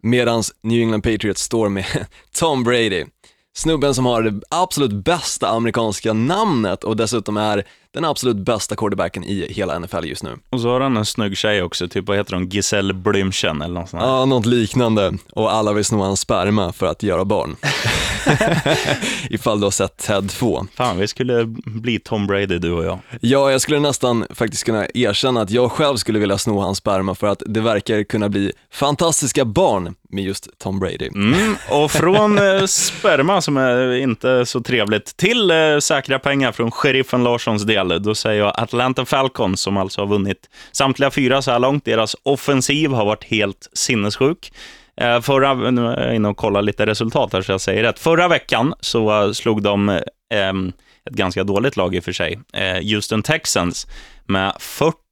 Medan 0.03 0.43
New 0.63 0.81
England 0.81 1.03
Patriots 1.03 1.43
står 1.43 1.69
med 1.69 1.85
Tom 2.39 2.65
Brady. 2.65 3.05
Snubben 3.57 3.95
som 3.95 4.07
har 4.07 4.23
det 4.23 4.41
absolut 4.51 4.93
bästa 5.05 5.49
amerikanska 5.49 6.13
namnet 6.13 6.85
och 6.85 6.97
dessutom 6.97 7.37
är 7.37 7.65
den 7.95 8.05
absolut 8.05 8.37
bästa 8.37 8.77
quarterbacken 8.77 9.25
i 9.25 9.47
hela 9.53 9.79
NFL 9.79 10.05
just 10.05 10.23
nu. 10.23 10.31
och 10.51 10.61
så 10.61 10.69
har 10.69 10.81
han 10.81 10.97
en 10.97 11.05
snygg 11.05 11.37
tjej 11.37 11.63
också, 11.63 11.89
typ 11.89 12.09
vad 12.09 12.17
heter 12.17 12.35
hon, 12.35 12.49
Giselle 12.49 12.93
Blümchen 12.95 13.65
eller 13.65 13.81
något 13.81 13.91
sånt 13.91 14.03
här. 14.03 14.11
Ja, 14.11 14.25
något 14.25 14.47
liknande. 14.47 15.13
Och 15.33 15.53
alla 15.53 15.73
vill 15.73 15.85
sno 15.85 16.03
hans 16.03 16.21
sperma 16.21 16.73
för 16.73 16.87
att 16.87 17.03
göra 17.03 17.25
barn. 17.25 17.57
Ifall 19.31 19.61
du 19.61 19.67
har 19.67 19.71
sett 19.71 19.97
Ted 19.97 20.31
2. 20.31 20.67
Fan, 20.75 20.99
vi 20.99 21.09
skulle 21.09 21.45
bli 21.65 21.99
Tom 21.99 22.27
Brady, 22.27 22.59
du 22.59 22.73
och 22.73 22.85
jag. 22.85 22.99
Ja, 23.21 23.51
jag 23.51 23.61
skulle 23.61 23.81
nästan 23.81 24.27
faktiskt 24.31 24.65
kunna 24.65 24.87
erkänna 24.95 25.41
att 25.41 25.51
jag 25.51 25.73
själv 25.73 25.97
skulle 25.97 26.19
vilja 26.19 26.39
sno 26.39 26.61
hans 26.61 26.79
sperma 26.79 27.15
för 27.15 27.27
att 27.27 27.43
det 27.47 27.61
verkar 27.61 28.03
kunna 28.03 28.29
bli 28.29 28.53
fantastiska 28.73 29.45
barn 29.45 29.95
med 30.11 30.25
just 30.25 30.59
Tom 30.59 30.81
Brady. 30.81 31.09
Mm, 31.15 31.57
och 31.71 31.91
från 31.91 32.39
eh, 32.57 32.65
sperma, 32.67 33.41
som 33.41 33.57
är 33.57 33.93
inte 33.93 34.47
så 34.47 34.61
trevligt, 34.61 35.17
till 35.17 35.51
eh, 35.51 35.57
säkra 35.81 36.19
pengar 36.19 36.53
från 36.53 36.71
sheriffen 36.71 37.25
Larssons 37.25 37.63
del. 37.63 37.84
Då 37.89 38.15
säger 38.15 38.41
jag 38.43 38.53
Atlanta 38.57 39.05
Falcons, 39.05 39.61
som 39.61 39.77
alltså 39.77 40.01
har 40.01 40.07
vunnit 40.07 40.51
samtliga 40.73 41.11
fyra 41.11 41.43
så 41.43 41.51
här 41.51 41.59
långt. 41.59 41.85
Deras 41.85 42.17
offensiv 42.23 42.91
har 42.91 43.05
varit 43.05 43.25
helt 43.25 43.69
sinnessjuk. 43.73 44.53
Eh, 44.97 45.21
förra, 45.21 45.55
nu 45.55 45.87
är 45.87 46.07
jag 46.07 46.15
inne 46.17 46.29
och 46.29 46.37
kollar 46.37 46.63
lite 46.63 46.87
resultat 46.87 47.33
här 47.33 47.43
så 47.43 47.53
jag 47.53 47.61
säger 47.61 47.83
rätt. 47.83 47.99
Förra 47.99 48.29
veckan 48.29 48.75
så 48.81 49.23
eh, 49.25 49.33
slog 49.33 49.63
de 49.63 49.89
eh, 49.89 49.99
ett 51.11 51.15
ganska 51.17 51.45
dåligt 51.45 51.77
lag 51.77 51.95
i 51.95 52.01
och 52.01 52.05
för 52.05 52.13
sig, 52.13 52.41
eh, 52.53 52.93
Houston 52.93 53.23
Texans, 53.23 53.87
med 54.27 54.53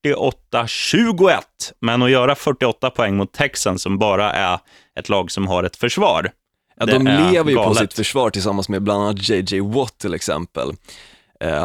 48-21. 0.04 1.40
Men 1.80 2.02
att 2.02 2.10
göra 2.10 2.34
48 2.34 2.90
poäng 2.90 3.16
mot 3.16 3.32
Texans 3.32 3.82
som 3.82 3.98
bara 3.98 4.32
är 4.32 4.58
ett 4.98 5.08
lag 5.08 5.30
som 5.30 5.46
har 5.46 5.64
ett 5.64 5.76
försvar, 5.76 6.30
Ja, 6.76 6.86
de 6.86 7.04
lever 7.04 7.50
ju 7.50 7.56
på 7.56 7.62
galet. 7.62 7.78
sitt 7.78 7.92
försvar 7.92 8.30
tillsammans 8.30 8.68
med 8.68 8.82
bland 8.82 9.02
annat 9.02 9.28
JJ 9.28 9.60
Watt 9.60 9.98
till 9.98 10.14
exempel, 10.14 10.72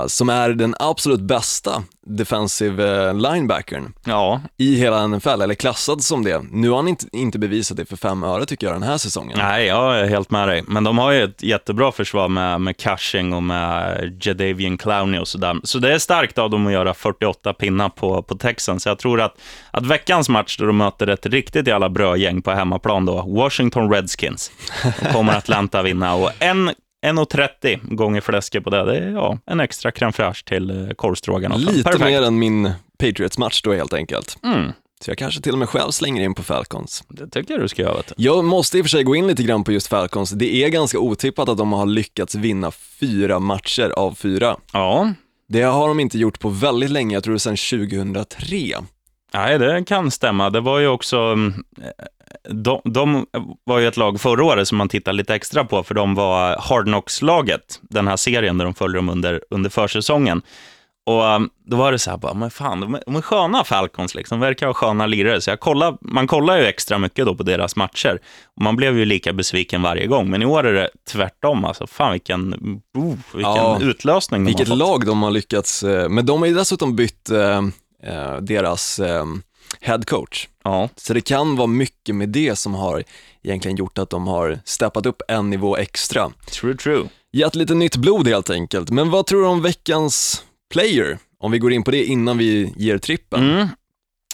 som 0.07 0.29
är 0.29 0.49
den 0.49 0.75
absolut 0.79 1.21
bästa 1.21 1.83
defensive 2.07 3.07
eh, 3.07 3.13
linebackern 3.13 3.93
Ja, 4.05 4.41
i 4.57 4.75
hela 4.75 5.07
NFL, 5.07 5.41
eller 5.41 5.55
klassad 5.55 6.03
som 6.03 6.23
det. 6.23 6.41
Nu 6.51 6.69
har 6.69 6.75
han 6.75 6.87
inte, 6.87 7.05
inte 7.11 7.39
bevisat 7.39 7.77
det 7.77 7.85
för 7.85 7.97
fem 7.97 8.23
öre 8.23 8.45
tycker 8.45 8.67
jag 8.67 8.75
den 8.75 8.83
här 8.83 8.97
säsongen. 8.97 9.37
nej, 9.37 9.65
jag 9.65 9.99
är 9.99 10.07
helt 10.07 10.31
med 10.31 10.47
dig. 10.47 10.63
Men 10.67 10.83
de 10.83 10.97
har 10.97 11.11
ju 11.11 11.23
ett 11.23 11.43
jättebra 11.43 11.91
försvar 11.91 12.27
med, 12.27 12.61
med 12.61 12.77
Cushing 12.77 13.33
och 13.33 13.43
med 13.43 14.17
Jadavian 14.21 14.77
Clowney 14.77 15.19
och 15.19 15.27
sådär. 15.27 15.55
Så 15.63 15.79
det 15.79 15.93
är 15.93 15.99
starkt 15.99 16.37
av 16.37 16.49
dem 16.49 16.67
att 16.67 16.73
göra 16.73 16.93
48 16.93 17.53
pinnar 17.53 17.89
på, 17.89 18.21
på 18.23 18.35
Texans. 18.35 18.83
Så 18.83 18.89
jag 18.89 18.99
tror 18.99 19.21
att, 19.21 19.35
att 19.71 19.85
veckans 19.85 20.29
match, 20.29 20.57
då 20.57 20.65
de 20.65 20.77
möter 20.77 21.07
ett 21.07 21.25
riktigt 21.25 21.67
jävla 21.67 21.89
brödgäng 21.89 22.41
på 22.41 22.51
hemmaplan 22.51 23.05
då, 23.05 23.21
Washington 23.21 23.93
Redskins, 23.93 24.51
då 24.83 25.09
kommer 25.11 25.37
Atlanta 25.37 25.81
vinna. 25.81 26.15
Och 26.15 26.31
en 26.39 26.71
1,30 27.13 27.95
gånger 27.95 28.21
fläsket 28.21 28.63
på 28.63 28.69
det, 28.69 28.85
det 28.85 28.97
är 28.97 29.11
ja, 29.11 29.39
en 29.45 29.59
extra 29.59 29.91
crème 29.91 30.11
fraîche 30.11 30.43
till 30.47 30.69
eh, 30.87 30.93
korvstroganoffen. 30.93 31.65
Lite 31.65 31.83
Perfekt. 31.83 32.05
mer 32.05 32.21
än 32.21 32.39
min 32.39 32.71
Patriots-match 32.99 33.61
då 33.63 33.73
helt 33.73 33.93
enkelt. 33.93 34.37
Mm, 34.43 34.71
Så 35.01 35.11
jag 35.11 35.17
kanske 35.17 35.41
till 35.41 35.51
och 35.53 35.59
med 35.59 35.69
själv 35.69 35.91
slänger 35.91 36.23
in 36.23 36.33
på 36.33 36.43
Falcons. 36.43 37.03
det 37.07 37.27
tycker 37.29 37.53
jag 37.53 37.63
du 37.63 37.67
ska 37.67 37.81
göra. 37.81 38.01
Jag 38.17 38.43
måste 38.45 38.77
i 38.77 38.81
och 38.81 38.85
för 38.85 38.89
sig 38.89 39.03
gå 39.03 39.15
in 39.15 39.27
lite 39.27 39.43
grann 39.43 39.63
på 39.63 39.71
just 39.71 39.87
Falcons. 39.87 40.29
Det 40.31 40.63
är 40.63 40.69
ganska 40.69 40.99
otippat 40.99 41.49
att 41.49 41.57
de 41.57 41.73
har 41.73 41.85
lyckats 41.85 42.35
vinna 42.35 42.71
fyra 42.71 43.39
matcher 43.39 43.89
av 43.89 44.13
fyra. 44.15 44.55
Ja, 44.73 45.13
Det 45.49 45.61
har 45.61 45.87
de 45.87 45.99
inte 45.99 46.17
gjort 46.17 46.39
på 46.39 46.49
väldigt 46.49 46.89
länge, 46.89 47.13
jag 47.15 47.23
tror 47.23 47.37
sedan 47.37 47.55
2003. 47.57 48.57
Nej, 49.33 49.59
det 49.59 49.83
kan 49.87 50.11
stämma. 50.11 50.49
Det 50.49 50.59
var 50.61 50.79
ju 50.79 50.87
också... 50.87 51.35
De, 52.49 52.81
de 52.83 53.25
var 53.63 53.79
ju 53.79 53.87
ett 53.87 53.97
lag 53.97 54.21
förra 54.21 54.43
året 54.45 54.67
som 54.67 54.77
man 54.77 54.89
tittar 54.89 55.13
lite 55.13 55.35
extra 55.35 55.65
på, 55.65 55.83
för 55.83 55.95
de 55.95 56.15
var 56.15 56.57
Hard 56.59 56.85
Knocks-laget, 56.85 57.79
den 57.81 58.07
här 58.07 58.17
serien 58.17 58.57
där 58.57 58.65
de 58.65 58.73
följde 58.73 58.97
dem 58.97 59.09
under, 59.09 59.41
under 59.49 59.69
försäsongen. 59.69 60.41
Och 61.05 61.23
um, 61.23 61.49
då 61.65 61.77
var 61.77 61.91
det 61.91 61.99
så 61.99 62.09
här, 62.09 62.17
bara, 62.17 62.33
men 62.33 62.51
fan, 62.51 62.79
de 62.79 62.95
är, 62.95 63.03
de 63.05 63.15
är 63.15 63.21
sköna 63.21 63.63
Falcons, 63.63 64.15
liksom. 64.15 64.39
de 64.39 64.45
verkar 64.45 64.67
ha 64.67 64.73
sköna 64.73 65.05
lirare. 65.05 65.41
Så 65.41 65.49
jag 65.49 65.59
kollar, 65.59 65.97
man 66.01 66.27
kollar 66.27 66.57
ju 66.57 66.65
extra 66.65 66.97
mycket 66.97 67.25
då 67.25 67.35
på 67.35 67.43
deras 67.43 67.75
matcher. 67.75 68.19
Och 68.55 68.61
man 68.61 68.75
blev 68.75 68.97
ju 68.97 69.05
lika 69.05 69.33
besviken 69.33 69.81
varje 69.81 70.07
gång, 70.07 70.29
men 70.29 70.41
i 70.41 70.45
år 70.45 70.67
är 70.67 70.73
det 70.73 70.89
tvärtom. 71.11 71.65
Alltså, 71.65 71.87
fan 71.87 72.11
vilken, 72.11 72.53
oh, 72.97 73.15
vilken 73.33 73.53
Ja, 73.55 73.79
utlösning 73.81 74.41
de 74.41 74.45
Vilket 74.45 74.67
har 74.67 74.75
fått. 74.75 74.87
lag 74.87 75.05
de 75.05 75.23
har 75.23 75.31
lyckats, 75.31 75.83
eh, 75.83 76.09
men 76.09 76.25
de 76.25 76.39
har 76.39 76.47
ju 76.47 76.53
dessutom 76.53 76.95
bytt 76.95 77.29
eh, 77.29 77.57
eh, 78.03 78.37
deras 78.41 78.99
eh, 78.99 79.25
head 79.81 80.01
coach. 80.07 80.47
Ja, 80.63 80.89
Så 80.95 81.13
det 81.13 81.21
kan 81.21 81.55
vara 81.55 81.67
mycket 81.67 82.15
med 82.15 82.29
det 82.29 82.55
som 82.55 82.73
har 82.73 83.03
egentligen 83.43 83.77
gjort 83.77 83.97
att 83.97 84.09
de 84.09 84.27
har 84.27 84.59
steppat 84.65 85.05
upp 85.05 85.21
en 85.27 85.49
nivå 85.49 85.77
extra. 85.77 86.31
true, 86.51 86.75
true. 86.75 87.09
Gett 87.33 87.55
lite 87.55 87.73
nytt 87.73 87.95
blod 87.95 88.27
helt 88.27 88.49
enkelt. 88.49 88.89
Men 88.89 89.09
vad 89.09 89.25
tror 89.25 89.41
du 89.41 89.47
om 89.47 89.61
veckans 89.61 90.43
player? 90.73 91.17
Om 91.39 91.51
vi 91.51 91.59
går 91.59 91.73
in 91.73 91.83
på 91.83 91.91
det 91.91 92.03
innan 92.05 92.37
vi 92.37 92.73
ger 92.77 92.97
trippen. 92.97 93.51
Mm. 93.51 93.67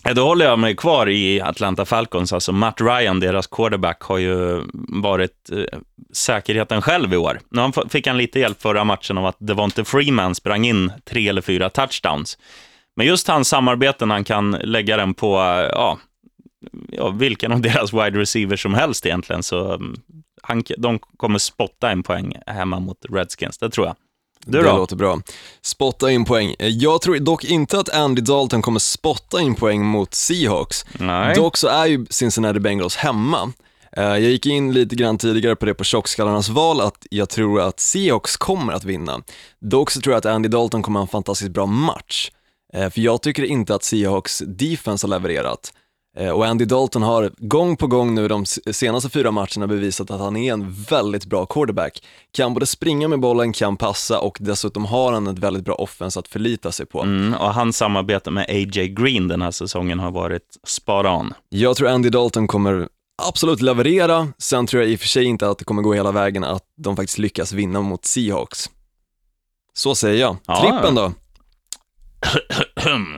Ja, 0.03 0.13
Då 0.13 0.23
håller 0.25 0.45
jag 0.45 0.59
mig 0.59 0.75
kvar 0.75 1.09
i 1.09 1.41
Atlanta 1.41 1.85
Falcons. 1.85 2.33
Alltså 2.33 2.51
Matt 2.51 2.81
Ryan, 2.81 3.19
deras 3.19 3.47
quarterback, 3.47 4.01
har 4.01 4.17
ju 4.17 4.63
varit 4.87 5.49
eh, 5.51 5.79
säkerheten 6.13 6.81
själv 6.81 7.13
i 7.13 7.17
år. 7.17 7.39
Nu 7.51 7.61
han 7.61 7.73
fick 7.89 8.07
han 8.07 8.17
lite 8.17 8.39
hjälp 8.39 8.61
förra 8.61 8.83
matchen 8.83 9.17
av 9.17 9.25
att 9.25 9.37
Devonte 9.39 9.83
Freeman 9.85 10.35
sprang 10.35 10.65
in 10.65 10.91
tre 11.03 11.27
eller 11.29 11.41
fyra 11.41 11.69
touchdowns. 11.69 12.37
Men 12.95 13.05
just 13.07 13.27
hans 13.27 13.47
samarbeten, 13.49 14.11
han 14.11 14.23
kan 14.23 14.51
lägga 14.51 14.97
den 14.97 15.13
på 15.13 15.35
eh, 15.35 15.43
ja, 15.71 15.99
ja, 16.91 17.09
vilken 17.09 17.51
av 17.51 17.61
deras 17.61 17.93
wide 17.93 18.19
receivers 18.19 18.61
som 18.61 18.73
helst 18.73 19.05
egentligen, 19.05 19.43
så 19.43 19.73
mm, 19.73 19.95
han, 20.41 20.63
de 20.77 20.99
kommer 21.17 21.39
spotta 21.39 21.91
en 21.91 22.03
poäng 22.03 22.35
hemma 22.47 22.79
mot 22.79 22.97
Redskins, 23.09 23.57
det 23.57 23.69
tror 23.69 23.87
jag. 23.87 23.95
Du 24.45 24.57
det 24.57 24.63
låter 24.63 24.95
bra. 24.95 25.21
Spotta 25.61 26.11
in 26.11 26.25
poäng. 26.25 26.55
Jag 26.59 27.01
tror 27.01 27.19
dock 27.19 27.43
inte 27.43 27.79
att 27.79 27.89
Andy 27.89 28.21
Dalton 28.21 28.61
kommer 28.61 28.79
spotta 28.79 29.41
in 29.41 29.55
poäng 29.55 29.85
mot 29.85 30.13
Seahawks. 30.13 30.85
Nej. 30.99 31.35
Dock 31.35 31.57
så 31.57 31.67
är 31.67 31.85
ju 31.85 32.05
Cincinnati 32.09 32.59
Bengals 32.59 32.95
hemma. 32.95 33.53
Eh, 33.97 34.03
Jag 34.03 34.21
gick 34.21 34.45
in 34.45 34.73
lite 34.73 34.95
grann 34.95 35.17
tidigare 35.17 35.55
på 35.55 35.65
det 35.65 35.73
på 35.73 35.83
tjockskallarnas 35.83 36.49
val, 36.49 36.81
att 36.81 37.07
jag 37.09 37.29
tror 37.29 37.61
att 37.61 37.79
Seahawks 37.79 38.37
kommer 38.37 38.73
att 38.73 38.83
vinna. 38.83 39.21
Dock 39.59 39.91
så 39.91 40.01
tror 40.01 40.13
jag 40.13 40.17
att 40.17 40.25
Andy 40.25 40.49
Dalton 40.49 40.81
kommer 40.83 40.99
ha 40.99 41.03
en 41.05 41.07
fantastiskt 41.11 41.51
bra 41.51 41.65
match. 41.65 42.31
Eh, 42.73 42.89
För 42.89 43.01
jag 43.01 43.21
tycker 43.21 43.43
inte 43.43 43.75
att 43.75 43.83
Seahawks 43.83 44.43
defense 44.47 45.07
har 45.07 45.09
levererat. 45.09 45.73
Eh, 46.17 46.29
Och 46.29 46.45
Andy 46.45 46.65
Dalton 46.65 47.01
har 47.01 47.31
gång 47.37 47.77
på 47.77 47.87
gång 47.87 48.15
nu 48.15 48.27
de 48.27 48.45
senaste 48.71 49.09
fyra 49.09 49.31
matcherna 49.31 49.67
bevisat 49.67 50.11
att 50.11 50.19
han 50.19 50.37
är 50.37 50.53
en 50.53 50.73
väldigt 50.73 51.25
bra 51.25 51.45
quarterback. 51.45 52.03
Kan 52.31 52.53
både 52.53 52.65
springa 52.65 53.07
med 53.07 53.19
bollen, 53.19 53.53
kan 53.53 53.77
passa 53.77 54.19
och 54.19 54.37
dessutom 54.39 54.85
har 54.85 55.13
han 55.13 55.27
ett 55.27 55.39
väldigt 55.39 55.65
bra 55.65 55.75
offense 55.75 56.19
att 56.19 56.27
förlita 56.27 56.71
sig 56.71 56.85
på. 56.85 57.01
Mm, 57.01 57.33
och 57.33 57.53
hans 57.53 57.77
samarbete 57.77 58.31
med 58.31 58.43
A.J. 58.49 58.87
Green 58.87 59.27
den 59.27 59.41
här 59.41 59.51
säsongen 59.51 59.99
har 59.99 60.11
varit 60.11 60.57
spot 60.67 61.05
on. 61.05 61.33
Jag 61.49 61.75
tror 61.77 61.87
Andy 61.89 62.09
Dalton 62.09 62.47
kommer 62.47 62.87
absolut 63.23 63.61
leverera, 63.61 64.27
sen 64.37 64.67
tror 64.67 64.83
jag 64.83 64.91
i 64.91 64.95
och 64.95 64.99
för 64.99 65.07
sig 65.07 65.23
inte 65.25 65.49
att 65.49 65.57
det 65.57 65.65
kommer 65.65 65.81
gå 65.81 65.93
hela 65.93 66.11
vägen 66.11 66.43
att 66.43 66.63
de 66.77 66.95
faktiskt 66.95 67.17
lyckas 67.17 67.53
vinna 67.53 67.81
mot 67.81 68.05
Seahawks. 68.05 68.69
Så 69.73 69.95
säger 69.95 70.21
jag. 70.21 70.37
Ja. 70.45 70.61
Trippen 70.61 70.95
då? 70.95 71.11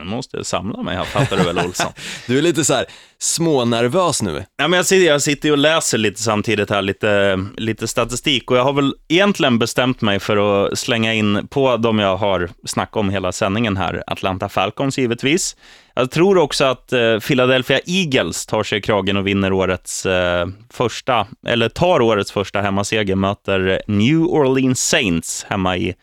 Måste 0.04 0.44
samla 0.44 0.82
mig 0.82 0.96
här, 0.96 1.04
fattar 1.04 1.36
du 1.36 1.44
väl 1.44 1.58
Olsson? 1.58 1.92
Du 2.26 2.38
är 2.38 2.42
lite 2.42 2.64
så 2.64 2.74
här 2.74 2.84
smånervös 3.18 4.22
nu. 4.22 4.44
ja, 4.56 4.68
men 4.68 4.76
jag, 4.76 4.86
sitter, 4.86 5.06
jag 5.06 5.22
sitter 5.22 5.52
och 5.52 5.58
läser 5.58 5.98
lite 5.98 6.22
samtidigt 6.22 6.70
här, 6.70 6.82
lite, 6.82 7.44
lite 7.56 7.88
statistik 7.88 8.50
och 8.50 8.56
jag 8.56 8.64
har 8.64 8.72
väl 8.72 8.94
egentligen 9.08 9.58
bestämt 9.58 10.00
mig 10.00 10.20
för 10.20 10.66
att 10.66 10.78
slänga 10.78 11.14
in 11.14 11.48
på 11.48 11.76
de 11.76 11.98
jag 11.98 12.16
har 12.16 12.48
snackat 12.64 12.96
om 12.96 13.10
hela 13.10 13.32
sändningen 13.32 13.76
här, 13.76 14.02
Atlanta 14.06 14.48
Falcons 14.48 14.98
givetvis. 14.98 15.56
Jag 15.94 16.10
tror 16.10 16.38
också 16.38 16.64
att 16.64 16.92
eh, 16.92 17.18
Philadelphia 17.18 17.80
Eagles 17.86 18.46
tar 18.46 18.62
sig 18.62 18.78
i 18.78 18.82
kragen 18.82 19.16
och 19.16 19.26
vinner 19.26 19.52
årets 19.52 20.06
eh, 20.06 20.46
första, 20.72 21.26
eller 21.46 21.68
tar 21.68 22.00
årets 22.00 22.32
första 22.32 22.60
hemmaseger, 22.60 23.14
möter 23.14 23.82
New 23.86 24.22
Orleans 24.22 24.88
Saints 24.88 25.44
hemma 25.48 25.76
i 25.76 25.94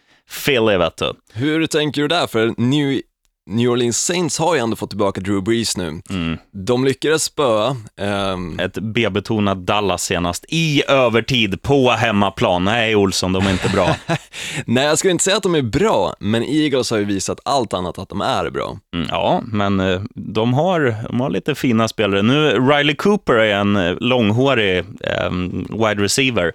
Philly, 0.45 0.77
vet 0.77 0.97
du. 0.97 1.13
Hur 1.33 1.67
tänker 1.67 2.01
du 2.01 2.07
där? 2.07 2.27
För 2.27 2.53
New, 2.57 3.01
New 3.49 3.69
Orleans 3.69 4.05
Saints 4.05 4.39
har 4.39 4.55
ju 4.55 4.61
ändå 4.61 4.75
fått 4.75 4.89
tillbaka 4.89 5.21
Drew 5.21 5.43
Brees 5.43 5.77
nu. 5.77 6.01
Mm. 6.09 6.37
De 6.51 6.85
lyckades 6.85 7.23
spöa, 7.23 7.75
ehm, 7.97 8.59
Ett 8.59 8.77
B-betonat 8.77 9.57
Dallas 9.57 10.03
senast 10.03 10.45
i 10.47 10.83
övertid 10.87 11.61
på 11.61 11.89
hemmaplan. 11.89 12.63
Nej, 12.63 12.95
Olsson, 12.95 13.33
de 13.33 13.47
är 13.47 13.51
inte 13.51 13.69
bra. 13.69 13.95
nej 14.65 14.85
jag 14.85 14.97
skulle 14.97 15.11
inte 15.11 15.23
säga 15.23 15.37
att 15.37 15.43
de 15.43 15.55
är 15.55 15.61
bra, 15.61 16.15
men 16.19 16.43
Eagles 16.43 16.91
har 16.91 16.97
ju 16.97 17.05
visat 17.05 17.39
allt 17.45 17.73
annat 17.73 17.99
att 17.99 18.09
de 18.09 18.21
är 18.21 18.49
bra. 18.49 18.77
Mm, 18.95 19.07
ja, 19.11 19.41
men 19.45 19.79
eh, 19.79 20.01
de 20.15 20.53
har, 20.53 20.95
de 21.09 21.19
har 21.19 21.29
lite 21.29 21.55
fina 21.55 21.87
spelare. 21.87 22.21
Nu, 22.21 22.49
Riley 22.49 22.95
Cooper 22.95 23.33
är 23.33 23.55
en 23.55 23.75
eh, 23.75 23.95
långhårig 23.99 24.77
eh, 24.79 25.31
wide 25.69 26.03
receiver. 26.03 26.53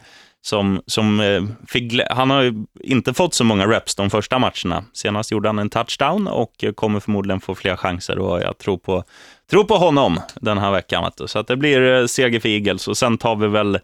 Som, 0.49 0.83
som 0.87 1.21
eh, 1.21 1.43
fick, 1.69 2.00
han 2.11 2.31
har 2.31 2.43
ju 2.43 2.64
inte 2.81 3.14
fått 3.14 3.35
så 3.35 3.45
många 3.45 3.67
reps 3.67 3.95
de 3.95 4.11
första 4.11 4.38
matcherna. 4.38 4.85
Senast 4.93 5.31
gjorde 5.31 5.49
han 5.49 5.59
en 5.59 5.71
touchdown 5.71 6.28
och 6.28 6.64
kommer 6.75 7.00
förmodligen 7.00 7.40
få 7.40 7.55
fler 7.55 7.76
chanser. 7.76 8.19
Och 8.19 8.40
jag 8.40 8.59
tror 8.59 8.78
på, 8.78 9.05
tror 9.50 9.64
på 9.64 9.76
honom 9.76 10.21
den 10.40 10.59
här 10.59 10.71
veckan. 10.71 11.12
Så 11.26 11.38
att 11.38 11.47
det 11.47 11.57
blir 11.57 11.93
eh, 11.93 12.07
seger 12.07 12.40
för 12.40 12.49
Eagles. 12.49 12.88
Och 12.88 12.97
sen 12.97 13.19
tar 13.19 13.37
vi 13.37 13.49
väl 13.49 13.78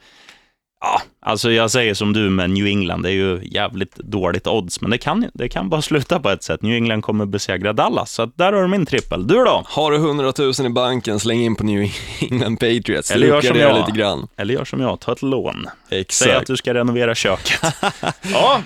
Ja, 0.85 1.03
alltså 1.21 1.51
jag 1.51 1.71
säger 1.71 1.95
som 1.95 2.13
du 2.13 2.31
med 2.31 2.51
New 2.51 2.67
England, 2.67 3.03
det 3.03 3.09
är 3.09 3.13
ju 3.13 3.41
jävligt 3.43 3.97
dåligt 3.97 4.47
odds, 4.47 4.81
men 4.81 4.91
det 4.91 4.99
kan, 4.99 5.31
det 5.35 5.49
kan 5.49 5.69
bara 5.69 5.83
sluta 5.91 6.21
på 6.21 6.31
ett 6.31 6.43
sätt. 6.43 6.63
New 6.63 6.75
England 6.75 7.03
kommer 7.03 7.27
besegra 7.27 7.73
Dallas, 7.73 8.11
så 8.13 8.27
där 8.35 8.53
har 8.53 8.63
du 8.63 8.69
min 8.69 8.87
trippel. 8.87 9.27
Du 9.27 9.35
då? 9.35 9.63
Har 9.67 9.91
du 9.91 9.97
100 9.97 10.33
000 10.39 10.53
i 10.67 10.69
banken, 10.69 11.21
släng 11.21 11.41
in 11.41 11.57
på 11.57 11.65
New 11.65 11.91
England 12.21 12.57
Patriots. 12.57 13.11
Eller 13.11 13.27
gör 13.27 13.41
som 13.41 13.59
jag. 13.59 13.77
lite 13.79 13.99
grann. 13.99 14.29
Eller 14.37 14.55
gör 14.55 14.65
som 14.65 14.81
jag, 14.81 15.01
ta 15.01 15.13
ett 15.13 15.23
lån. 15.23 15.69
Säg 15.89 16.01
Exakt. 16.01 16.37
att 16.37 16.47
du 16.47 16.57
ska 16.57 16.75
renovera 16.75 17.15
köket. 17.15 17.61
ja, 18.33 18.61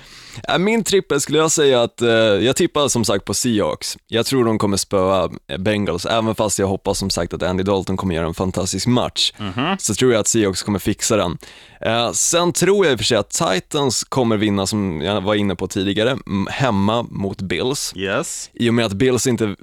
Min 0.59 0.85
trippel 0.85 1.21
skulle 1.21 1.39
jag 1.39 1.51
säga 1.51 1.83
att, 1.83 2.03
eh, 2.03 2.09
jag 2.11 2.57
tippar 2.57 2.89
som 2.89 3.05
sagt 3.05 3.25
på 3.25 3.35
Seahawks. 3.35 3.97
Jag 4.07 4.27
tror 4.27 4.45
de 4.45 4.59
kommer 4.59 4.77
spöa 4.77 5.31
eh, 5.49 5.59
Bengals, 5.59 6.07
även 6.07 6.35
fast 6.35 6.59
jag 6.59 6.67
hoppas 6.67 6.99
som 6.99 7.11
sagt 7.11 7.35
att 7.35 7.43
Andy 7.43 7.63
Dalton 7.63 7.97
kommer 7.97 8.15
göra 8.15 8.27
en 8.27 8.35
fantastisk 8.35 8.87
match. 8.87 9.33
Så 9.79 9.95
tror 9.95 10.13
jag 10.13 10.21
att 10.21 10.27
Seahawks 10.27 10.63
kommer 10.63 10.79
fixa 10.79 11.17
den. 11.17 11.39
Eh, 11.81 12.13
sen 12.13 12.53
tror 12.53 12.85
jag 12.87 12.93
i 12.93 12.95
och 12.95 12.99
för 12.99 13.05
sig 13.05 13.17
att 13.17 13.31
Titans 13.31 14.05
kommer 14.05 14.37
vinna, 14.37 14.67
som 14.67 15.01
jag 15.01 15.21
var 15.21 15.35
inne 15.35 15.55
på 15.55 15.67
tidigare, 15.67 16.19
hemma 16.51 17.03
mot 17.11 17.43
Bills. 17.43 17.93
yes. 17.97 18.51
I 18.55 18.71
och 18.71 18.75
med 18.75 18.87
att 18.87 18.93
Bills 18.93 19.27
inte 19.27 19.57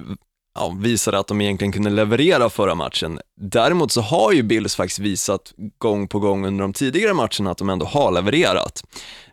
ja, 0.56 0.76
visade 0.80 1.20
att 1.20 1.28
de 1.28 1.42
egentligen 1.42 1.72
kunde 1.72 1.90
leverera 1.90 2.50
förra 2.50 2.76
matchen. 2.76 3.20
Däremot 3.42 3.92
så 3.92 4.02
har 4.02 4.32
ju 4.32 4.44
Bills 4.44 4.76
faktiskt 4.76 5.00
visat 5.00 5.54
gång 5.78 6.08
på 6.08 6.20
gång 6.20 6.46
under 6.46 6.62
de 6.62 6.74
tidigare 6.74 7.14
matcherna 7.14 7.52
att 7.52 7.58
de 7.58 7.70
ändå 7.70 7.86
har 7.86 8.12
levererat. 8.12 8.84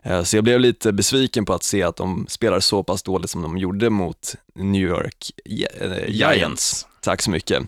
Eh, 0.03 0.23
Så 0.23 0.37
jag 0.37 0.43
blev 0.43 0.59
lite 0.59 0.93
besviken 0.93 1.45
på 1.45 1.53
att 1.53 1.63
se 1.63 1.83
att 1.83 1.95
de 1.95 2.25
spelar 2.29 2.59
så 2.59 2.83
pass 2.83 3.03
dåligt 3.03 3.29
som 3.29 3.41
de 3.41 3.57
gjorde 3.57 3.89
mot 3.89 4.35
New 4.55 4.81
York 4.81 5.31
eh, 5.79 6.09
Giants. 6.09 6.87
Tack 7.01 7.21
så 7.21 7.29
mycket. 7.31 7.63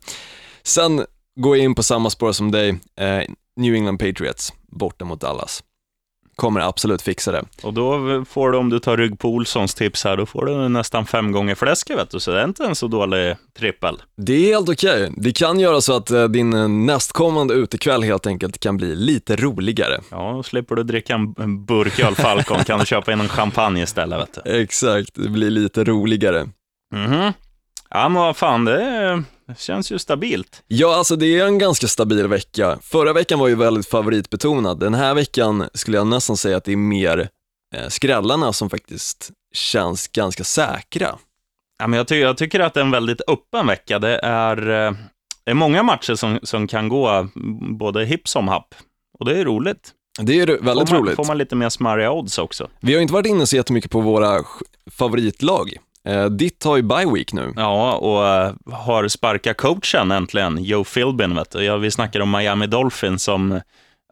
Sen 0.63 1.05
går 1.35 1.57
jag 1.57 1.63
in 1.63 1.75
på 1.75 1.83
samma 1.83 2.09
spår 2.09 2.31
som 2.31 2.51
dig, 2.51 2.69
eh, 2.99 3.21
New 3.55 3.73
England 3.75 3.97
Patriots 3.97 4.53
borta 4.67 5.05
mot 5.05 5.21
Dallas. 5.21 5.63
Kommer 6.35 6.59
absolut 6.59 7.01
fixa 7.01 7.31
det. 7.31 7.43
Och 7.63 7.73
då 7.73 8.25
får 8.29 8.51
du, 8.51 8.57
om 8.57 8.69
du 8.69 8.79
tar 8.79 8.97
rygg 8.97 9.19
på 9.19 9.29
Olssons 9.29 9.73
tips 9.75 10.03
här, 10.03 10.17
då 10.17 10.25
får 10.25 10.45
du 10.45 10.69
nästan 10.69 11.05
fem 11.05 11.31
gånger 11.31 11.55
fläsket, 11.55 11.97
vet 11.97 12.09
du. 12.11 12.19
Så 12.19 12.31
det 12.31 12.39
är 12.41 12.45
inte 12.45 12.65
en 12.65 12.75
så 12.75 12.87
dålig 12.87 13.35
trippel. 13.59 14.01
Det 14.17 14.33
är 14.33 14.53
helt 14.55 14.69
okej. 14.69 15.11
Det 15.17 15.31
kan 15.31 15.59
göra 15.59 15.81
så 15.81 15.95
att 15.95 16.11
eh, 16.11 16.23
din 16.27 16.53
eh, 16.53 16.67
nästkommande 16.67 17.53
utekväll 17.53 18.03
helt 18.03 18.27
enkelt 18.27 18.59
kan 18.59 18.77
bli 18.77 18.95
lite 18.95 19.35
roligare. 19.35 19.99
Ja, 20.11 20.31
då 20.35 20.43
slipper 20.43 20.75
du 20.75 20.83
dricka 20.83 21.13
en 21.13 21.65
burk 21.65 21.99
öl 21.99 22.15
Falcon, 22.15 22.63
kan 22.63 22.79
du 22.79 22.85
köpa 22.85 23.13
in 23.13 23.19
en 23.19 23.29
champagne 23.29 23.83
istället, 23.83 24.19
vet 24.19 24.37
du. 24.45 24.51
Exakt, 24.61 25.09
det 25.13 25.29
blir 25.29 25.49
lite 25.49 25.83
roligare. 25.83 26.47
Mhm. 26.93 27.33
Ja, 27.89 28.09
men 28.09 28.21
vad 28.21 28.37
fan, 28.37 28.65
det, 28.65 28.81
är- 28.83 29.23
det 29.47 29.59
känns 29.59 29.91
ju 29.91 29.99
stabilt. 29.99 30.63
Ja, 30.67 30.95
alltså 30.95 31.15
det 31.15 31.39
är 31.39 31.45
en 31.45 31.57
ganska 31.57 31.87
stabil 31.87 32.27
vecka. 32.27 32.79
Förra 32.81 33.13
veckan 33.13 33.39
var 33.39 33.47
ju 33.47 33.55
väldigt 33.55 33.87
favoritbetonad. 33.87 34.79
Den 34.79 34.93
här 34.93 35.13
veckan 35.13 35.69
skulle 35.73 35.97
jag 35.97 36.07
nästan 36.07 36.37
säga 36.37 36.57
att 36.57 36.63
det 36.63 36.71
är 36.71 36.77
mer 36.77 37.29
eh, 37.75 37.87
skrällarna 37.87 38.53
som 38.53 38.69
faktiskt 38.69 39.31
känns 39.53 40.07
ganska 40.07 40.43
säkra. 40.43 41.15
Ja, 41.79 41.87
men 41.87 41.97
jag, 41.97 42.07
ty 42.07 42.15
jag 42.15 42.37
tycker 42.37 42.59
att 42.59 42.73
det 42.73 42.79
är 42.79 42.85
en 42.85 42.91
väldigt 42.91 43.21
öppen 43.27 43.67
vecka. 43.67 43.99
Det 43.99 44.19
är, 44.23 44.57
eh, 44.57 44.91
det 45.43 45.51
är 45.51 45.55
många 45.55 45.83
matcher 45.83 46.15
som, 46.15 46.39
som 46.43 46.67
kan 46.67 46.89
gå 46.89 47.27
både 47.77 48.05
hipp 48.05 48.27
som 48.27 48.47
happ. 48.47 48.75
Och 49.19 49.25
det 49.25 49.39
är 49.39 49.45
roligt. 49.45 49.91
Det 50.21 50.39
är 50.39 50.47
väldigt 50.47 50.89
får 50.89 50.95
man, 50.95 51.03
roligt. 51.03 51.15
får 51.15 51.25
man 51.25 51.37
lite 51.37 51.55
mer 51.55 51.69
smarriga 51.69 52.11
odds 52.11 52.37
också. 52.37 52.69
Vi 52.79 52.93
har 52.93 53.01
inte 53.01 53.13
varit 53.13 53.25
inne 53.25 53.47
så 53.47 53.55
jättemycket 53.55 53.91
på 53.91 54.01
våra 54.01 54.43
favoritlag. 54.91 55.77
Eh, 56.05 56.25
ditt 56.25 56.63
har 56.63 56.75
ju 56.75 56.81
bye 56.81 57.13
week 57.13 57.33
nu. 57.33 57.53
Ja, 57.55 57.93
och 57.93 58.27
eh, 58.27 58.53
har 58.73 59.07
sparkat 59.07 59.57
coachen 59.57 60.11
äntligen, 60.11 60.63
Joe 60.63 60.83
Philbin. 60.83 61.35
Vet 61.35 61.51
du. 61.51 61.63
Ja, 61.63 61.77
vi 61.77 61.91
snackar 61.91 62.19
om 62.19 62.31
Miami 62.31 62.67
Dolphins 62.67 63.23
som 63.23 63.59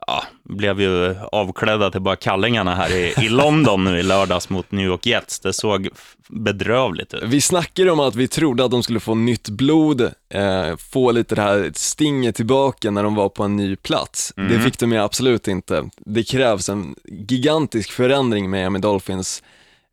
ja, 0.08 0.24
blev 0.44 0.82
ju 0.82 1.16
avklädda 1.32 1.92
till 1.92 2.02
bara 2.02 2.16
kallingarna 2.16 2.76
här 2.76 2.92
i, 2.92 3.14
i 3.26 3.30
London 3.30 3.84
nu 3.84 4.00
i 4.00 4.04
lördags 4.04 4.50
mot 4.50 4.72
New 4.72 4.86
York 4.86 5.06
Jets. 5.06 5.40
Det 5.40 5.54
såg 5.54 5.90
bedrövligt 6.30 7.14
ut. 7.14 7.24
Vi 7.24 7.42
snackade 7.42 7.92
om 7.92 8.00
att 8.00 8.16
vi 8.16 8.28
trodde 8.28 8.66
att 8.66 8.72
de 8.72 8.84
skulle 8.84 9.00
få 9.00 9.16
nytt 9.16 9.50
blod, 9.50 10.02
eh, 10.34 10.76
få 10.92 11.12
lite 11.12 11.36
det 11.36 11.42
här 11.42 11.72
stinget 11.76 12.36
tillbaka 12.36 12.92
när 12.92 13.04
de 13.04 13.16
var 13.16 13.30
på 13.30 13.44
en 13.44 13.56
ny 13.56 13.76
plats. 13.76 14.34
Det 14.36 14.60
fick 14.60 14.80
de 14.80 14.92
ju 14.92 14.98
absolut 14.98 15.48
inte. 15.48 15.90
Det 15.98 16.24
krävs 16.24 16.70
en 16.70 16.96
gigantisk 17.06 17.92
förändring 17.92 18.50
med 18.50 18.60
Miami 18.60 18.80
Dolphins 18.80 19.44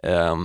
eh, 0.02 0.36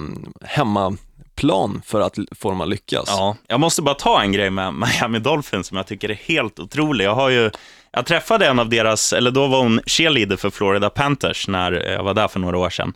plan 1.35 1.81
för 1.85 2.01
att 2.01 2.17
få 2.35 2.49
dem 2.49 2.61
att 2.61 2.69
lyckas. 2.69 3.03
Ja, 3.07 3.35
jag 3.47 3.59
måste 3.59 3.81
bara 3.81 3.95
ta 3.95 4.21
en 4.21 4.31
grej 4.31 4.49
med 4.49 4.73
Miami 4.73 5.19
Dolphins 5.19 5.67
som 5.67 5.77
jag 5.77 5.87
tycker 5.87 6.11
är 6.11 6.19
helt 6.25 6.59
otrolig. 6.59 7.05
Jag 7.05 7.15
har 7.15 7.29
ju, 7.29 7.51
jag 7.91 8.05
träffade 8.05 8.47
en 8.47 8.59
av 8.59 8.69
deras, 8.69 9.13
eller 9.13 9.31
då 9.31 9.47
var 9.47 9.63
hon 9.63 9.81
cheerleader 9.85 10.35
för 10.35 10.49
Florida 10.49 10.89
Panthers 10.89 11.47
när 11.47 11.71
jag 11.71 12.03
var 12.03 12.13
där 12.13 12.27
för 12.27 12.39
några 12.39 12.57
år 12.57 12.69
sedan. 12.69 12.93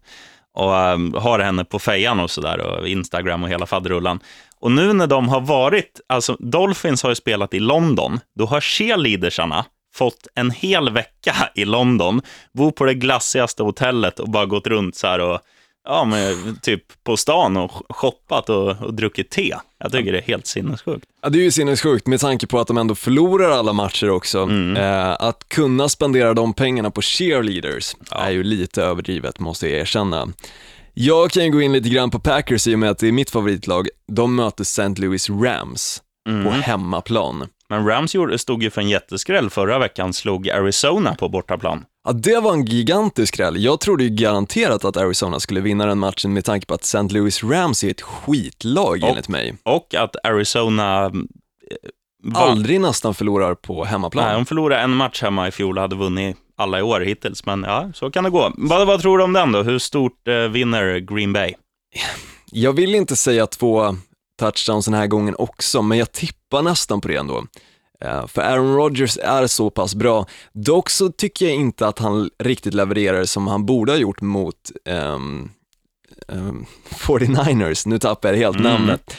Och 0.53 0.73
um, 0.73 1.13
har 1.13 1.39
henne 1.39 1.65
på 1.65 1.79
fejan 1.79 2.19
och 2.19 2.31
sådär, 2.31 2.59
och 2.59 2.87
Instagram 2.87 3.43
och 3.43 3.49
hela 3.49 3.65
faderullan. 3.65 4.19
Och 4.59 4.71
nu 4.71 4.93
när 4.93 5.07
de 5.07 5.29
har 5.29 5.41
varit, 5.41 5.99
alltså 6.07 6.35
Dolphins 6.39 7.03
har 7.03 7.09
ju 7.09 7.15
spelat 7.15 7.53
i 7.53 7.59
London, 7.59 8.19
då 8.35 8.45
har 8.45 8.61
cheerleadersarna 8.61 9.65
fått 9.93 10.27
en 10.35 10.51
hel 10.51 10.89
vecka 10.89 11.35
i 11.55 11.65
London, 11.65 12.21
bo 12.53 12.71
på 12.71 12.85
det 12.85 12.93
glassigaste 12.93 13.63
hotellet 13.63 14.19
och 14.19 14.29
bara 14.29 14.45
gått 14.45 14.67
runt 14.67 14.95
så 14.95 15.07
här 15.07 15.19
och 15.19 15.39
ja, 15.87 16.05
men 16.05 16.59
typ 16.61 16.83
på 17.03 17.17
stan 17.17 17.57
och 17.57 17.71
shoppat 17.89 18.49
och, 18.49 18.81
och 18.81 18.93
druckit 18.93 19.29
te. 19.29 19.55
Jag 19.79 19.91
tycker 19.91 20.11
det 20.11 20.17
är 20.17 20.21
helt 20.23 20.47
sinnessjukt. 20.47 21.05
Ja, 21.21 21.29
det 21.29 21.39
är 21.39 21.43
ju 21.43 21.51
sinnessjukt 21.51 22.07
med 22.07 22.19
tanke 22.19 22.47
på 22.47 22.59
att 22.59 22.67
de 22.67 22.77
ändå 22.77 22.95
förlorar 22.95 23.49
alla 23.49 23.73
matcher 23.73 24.09
också. 24.09 24.39
Mm. 24.39 24.77
Eh, 24.77 25.11
att 25.19 25.49
kunna 25.49 25.89
spendera 25.89 26.33
de 26.33 26.53
pengarna 26.53 26.91
på 26.91 27.01
cheerleaders 27.01 27.95
är 28.11 28.29
ju 28.29 28.43
lite 28.43 28.83
överdrivet 28.83 29.39
måste 29.39 29.69
jag 29.69 29.79
erkänna. 29.79 30.27
Jag 30.93 31.31
kan 31.31 31.43
ju 31.45 31.51
gå 31.51 31.61
in 31.61 31.71
lite 31.73 31.89
grann 31.89 32.09
på 32.09 32.19
Packers 32.19 32.67
i 32.67 32.75
och 32.75 32.79
med 32.79 32.89
att 32.89 32.97
det 32.97 33.07
är 33.07 33.11
mitt 33.11 33.29
favoritlag. 33.29 33.87
De 34.07 34.35
möter 34.35 34.61
St. 34.61 34.87
Louis 34.87 35.29
Rams 35.29 36.01
Mm. 36.29 36.45
på 36.45 36.51
hemmaplan. 36.51 37.47
Men 37.69 37.87
Rams 37.87 38.15
stod 38.37 38.63
ju 38.63 38.69
för 38.69 38.81
en 38.81 38.89
jätteskräll 38.89 39.49
förra 39.49 39.79
veckan, 39.79 40.13
slog 40.13 40.49
Arizona 40.49 41.15
på 41.15 41.29
bortaplan. 41.29 41.85
Ja, 42.03 42.11
det 42.13 42.39
var 42.39 42.53
en 42.53 42.65
gigantisk 42.65 43.33
skräll. 43.33 43.63
Jag 43.63 43.79
trodde 43.79 44.03
ju 44.03 44.09
garanterat 44.09 44.85
att 44.85 44.97
Arizona 44.97 45.39
skulle 45.39 45.61
vinna 45.61 45.85
den 45.85 45.99
matchen 45.99 46.33
med 46.33 46.45
tanke 46.45 46.65
på 46.67 46.73
att 46.73 46.83
St. 46.83 47.01
Louis 47.03 47.43
Rams 47.43 47.83
är 47.83 47.89
ett 47.91 48.01
skitlag 48.01 49.03
Och- 49.03 49.09
enligt 49.09 49.27
mig. 49.27 49.55
Och 49.63 49.95
att 49.95 50.15
Arizona 50.25 51.05
eh, 51.05 51.11
vann. 52.23 52.49
Aldrig 52.49 52.81
nästan 52.81 53.13
förlorar 53.13 53.55
på 53.55 53.83
hemmaplan. 53.85 54.25
Nej, 54.25 54.35
de 54.35 54.45
förlorade 54.45 54.81
en 54.81 54.89
match 54.95 55.21
hemma 55.21 55.47
i 55.47 55.51
fjol 55.51 55.77
och 55.77 55.81
hade 55.81 55.95
vunnit 55.95 56.37
alla 56.57 56.79
i 56.79 56.81
år 56.81 57.01
hittills. 57.01 57.45
Men 57.45 57.63
ja, 57.63 57.91
så 57.93 58.11
kan 58.11 58.23
det 58.23 58.29
gå. 58.29 58.53
Vad, 58.57 58.87
vad 58.87 59.01
tror 59.01 59.17
du 59.17 59.23
om 59.23 59.33
den 59.33 59.51
då? 59.51 59.63
Hur 59.63 59.79
stort 59.79 60.27
eh, 60.27 60.35
vinner 60.35 60.97
Green 60.99 61.33
Bay? 61.33 61.53
Jag 62.51 62.73
vill 62.73 62.95
inte 62.95 63.15
säga 63.15 63.47
två 63.47 63.95
touchdowns 64.39 64.85
den 64.85 64.93
här 64.93 65.07
gången 65.07 65.35
också, 65.37 65.81
men 65.81 65.97
jag 65.97 66.11
tippar 66.11 66.61
nästan 66.61 67.01
på 67.01 67.07
det 67.07 67.15
ändå. 67.15 67.43
Eh, 68.05 68.27
För 68.27 68.41
Aaron 68.41 68.75
Rodgers 68.75 69.17
är 69.17 69.47
så 69.47 69.69
pass 69.69 69.95
bra. 69.95 70.25
Dock 70.53 70.89
så 70.89 71.09
tycker 71.11 71.45
jag 71.45 71.55
inte 71.55 71.87
att 71.87 71.99
han 71.99 72.29
riktigt 72.39 72.73
levererar 72.73 73.25
som 73.25 73.47
han 73.47 73.65
borde 73.65 73.91
ha 73.91 73.97
gjort 73.99 74.21
mot 74.21 74.55
ehm, 74.85 75.49
ehm, 76.27 76.65
49ers. 76.89 77.87
Nu 77.87 77.99
tappar 77.99 78.29
jag 78.29 78.37
helt 78.37 78.59
Mm. 78.59 78.71
namnet. 78.71 79.13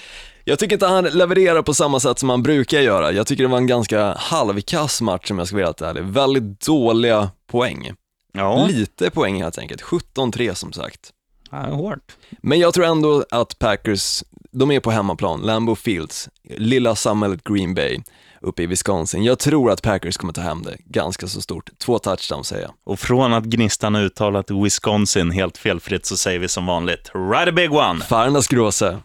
Jag 0.44 0.58
tycker 0.58 0.76
inte 0.76 0.86
han 0.86 1.04
levererar 1.04 1.62
på 1.62 1.74
samma 1.74 2.00
sätt 2.00 2.18
som 2.18 2.28
han 2.30 2.42
brukar 2.42 2.80
göra. 2.80 3.12
Jag 3.12 3.26
tycker 3.26 3.42
det 3.44 3.48
var 3.48 3.58
en 3.58 3.66
ganska 3.66 4.14
halvkass 4.18 5.00
match 5.00 5.30
om 5.30 5.38
jag 5.38 5.46
ska 5.46 5.56
vara 5.56 5.66
helt 5.66 5.80
ärlig. 5.82 6.02
Väldigt 6.04 6.60
dåliga 6.66 7.30
poäng. 7.46 7.92
Ja, 8.32 8.66
Lite 8.66 9.10
poäng 9.10 9.42
helt 9.42 9.58
enkelt. 9.58 9.82
17-3 9.82 10.54
som 10.54 10.72
sagt. 10.72 11.10
ja 11.50 11.56
hårt. 11.58 12.16
Men 12.42 12.58
jag 12.58 12.74
tror 12.74 12.84
ändå 12.86 13.24
att 13.30 13.58
Packers, 13.58 14.24
de 14.50 14.70
är 14.70 14.80
på 14.80 14.90
hemmaplan, 14.90 15.40
Lambeau 15.40 15.76
Fields, 15.76 16.28
lilla 16.56 16.94
samhället 16.94 17.44
Green 17.44 17.74
Bay 17.74 17.98
uppe 18.42 18.62
i 18.62 18.66
Wisconsin. 18.66 19.24
Jag 19.24 19.38
tror 19.38 19.70
att 19.70 19.82
Packers 19.82 20.16
kommer 20.16 20.32
ta 20.32 20.40
hem 20.40 20.62
det 20.62 20.76
ganska 20.84 21.26
så 21.26 21.40
stort. 21.40 21.70
Två 21.78 21.98
touchdowns 21.98 22.48
säger 22.48 22.62
jag. 22.62 22.72
Och 22.84 22.98
från 22.98 23.32
att 23.32 23.44
Gnistan 23.44 23.96
uttalat 23.96 24.50
Wisconsin 24.50 25.30
helt 25.30 25.58
felfritt 25.58 26.06
så 26.06 26.16
säger 26.16 26.38
vi 26.38 26.48
som 26.48 26.66
vanligt, 26.66 27.10
right 27.32 27.48
a 27.48 27.52
big 27.52 27.72
one! 27.72 28.00
Färnas 28.00 28.48
gråse. 28.48 28.98